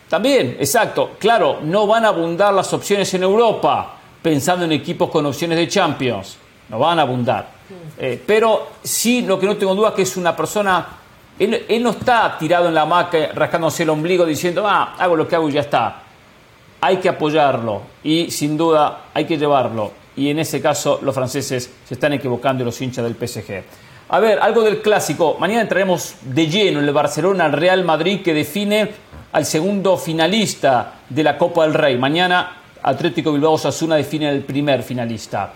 [0.07, 1.17] También, exacto.
[1.19, 5.67] Claro, no van a abundar las opciones en Europa, pensando en equipos con opciones de
[5.67, 6.37] Champions.
[6.69, 7.45] No van a abundar.
[7.99, 10.87] Eh, pero sí, lo que no tengo duda es que es una persona.
[11.37, 15.35] Él, no está tirado en la hamaca rascándose el ombligo diciendo, ah, hago lo que
[15.35, 16.03] hago y ya está.
[16.79, 19.91] Hay que apoyarlo y sin duda hay que llevarlo.
[20.15, 23.84] Y en ese caso, los franceses se están equivocando y los hinchas del PSG.
[24.07, 25.35] A ver, algo del clásico.
[25.39, 28.91] Mañana entraremos de lleno en el Barcelona, el Real Madrid, que define
[29.31, 31.97] al segundo finalista de la Copa del Rey.
[31.97, 35.53] Mañana Atlético Bilbao Osasuna define el primer finalista.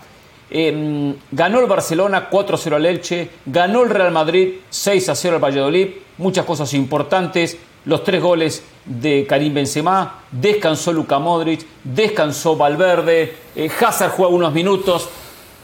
[0.50, 5.88] Em, ganó el Barcelona 4-0 al Elche, ganó el Real Madrid 6-0 al Valladolid,
[6.18, 13.70] muchas cosas importantes, los tres goles de Karim Benzema, descansó Luka Modric, descansó Valverde, eh,
[13.80, 15.08] Hazard juega unos minutos,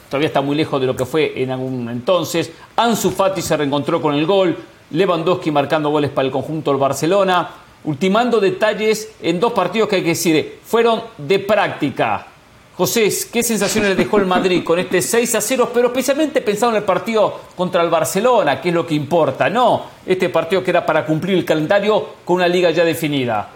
[0.08, 4.00] todavía está muy lejos de lo que fue en algún entonces, Ansu Fati se reencontró
[4.00, 4.56] con el gol,
[4.90, 7.48] Lewandowski marcando goles para el conjunto del Barcelona,
[7.84, 12.26] ultimando detalles en dos partidos que hay que decir, fueron de práctica,
[12.76, 15.70] José, ¿qué sensaciones le dejó el Madrid con este 6 a 0?
[15.72, 19.84] Pero especialmente pensado en el partido contra el Barcelona, que es lo que importa, no
[20.04, 23.48] este partido que era para cumplir el calendario con una liga ya definida.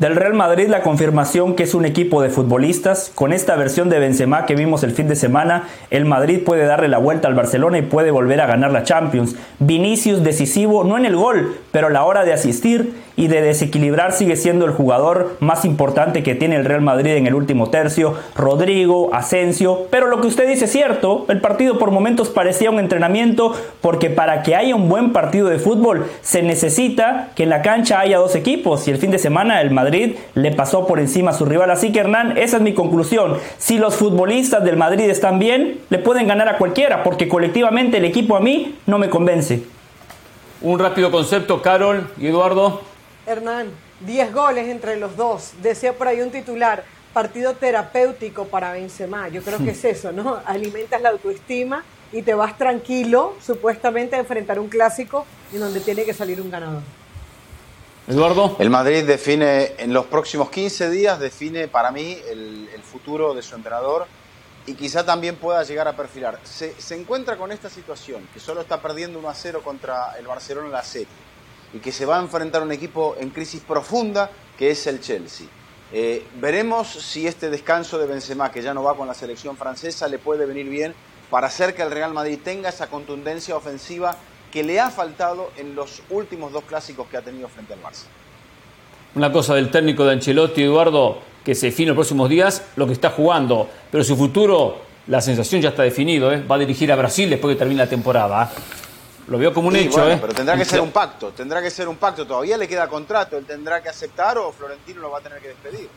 [0.00, 3.12] Del Real Madrid la confirmación que es un equipo de futbolistas.
[3.14, 6.88] Con esta versión de Benzema que vimos el fin de semana, el Madrid puede darle
[6.88, 9.36] la vuelta al Barcelona y puede volver a ganar la Champions.
[9.58, 14.12] Vinicius decisivo, no en el gol, pero a la hora de asistir y de desequilibrar
[14.12, 18.14] sigue siendo el jugador más importante que tiene el Real Madrid en el último tercio.
[18.34, 19.86] Rodrigo, Asensio.
[19.90, 24.08] Pero lo que usted dice es cierto, el partido por momentos parecía un entrenamiento porque
[24.08, 28.16] para que haya un buen partido de fútbol se necesita que en la cancha haya
[28.16, 31.44] dos equipos y el fin de semana el Madrid le pasó por encima a su
[31.44, 31.70] rival.
[31.70, 33.38] Así que Hernán, esa es mi conclusión.
[33.58, 38.04] Si los futbolistas del Madrid están bien, le pueden ganar a cualquiera, porque colectivamente el
[38.04, 39.62] equipo a mí no me convence.
[40.62, 42.82] Un rápido concepto, Carol y Eduardo.
[43.26, 43.68] Hernán,
[44.00, 45.52] 10 goles entre los dos.
[45.62, 49.28] Decía por ahí un titular, partido terapéutico para Benzema.
[49.28, 50.38] Yo creo que es eso, ¿no?
[50.44, 56.04] Alimentas la autoestima y te vas tranquilo, supuestamente, a enfrentar un clásico en donde tiene
[56.04, 56.82] que salir un ganador.
[58.10, 58.56] Eduardo.
[58.58, 63.54] El Madrid define, en los próximos 15 días, define para mí el, futuro de su
[63.54, 64.08] entrenador
[64.66, 66.40] y quizá también pueda llegar a perfilar.
[66.42, 70.66] Se, encuentra con esta situación, que solo está perdiendo 1 a 0 contra el Barcelona
[70.66, 71.06] en la serie
[71.72, 75.00] y que se va a enfrentar a un equipo en crisis profunda que es el
[75.00, 75.46] Chelsea.
[75.92, 80.08] Eh, veremos si este descanso de Benzema, que ya no va con la selección francesa,
[80.08, 80.96] le puede venir bien
[81.30, 84.16] para hacer que el Real Madrid tenga esa contundencia ofensiva
[84.50, 88.04] que le ha faltado en los últimos dos clásicos que ha tenido frente al Barça.
[89.14, 92.86] Una cosa del técnico de Ancelotti, Eduardo, que se define en los próximos días lo
[92.86, 96.44] que está jugando, pero su futuro, la sensación ya está definido, ¿eh?
[96.48, 98.50] va a dirigir a Brasil después que termine la temporada.
[99.26, 100.18] Lo veo como un hecho, ¿eh?
[100.20, 102.26] Pero tendrá que ser un pacto, tendrá que ser un pacto.
[102.26, 105.48] Todavía le queda contrato, él tendrá que aceptar o Florentino lo va a tener que
[105.48, 105.88] despedir.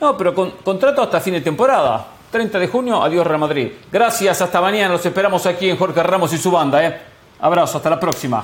[0.00, 2.06] No, pero con, contrato hasta fin de temporada.
[2.30, 3.72] 30 de junio, adiós Real Madrid.
[3.92, 4.94] Gracias, hasta mañana.
[4.94, 7.13] Los esperamos aquí en Jorge Ramos y su banda, ¿eh?
[7.44, 8.40] Abrazo, hasta la próxima.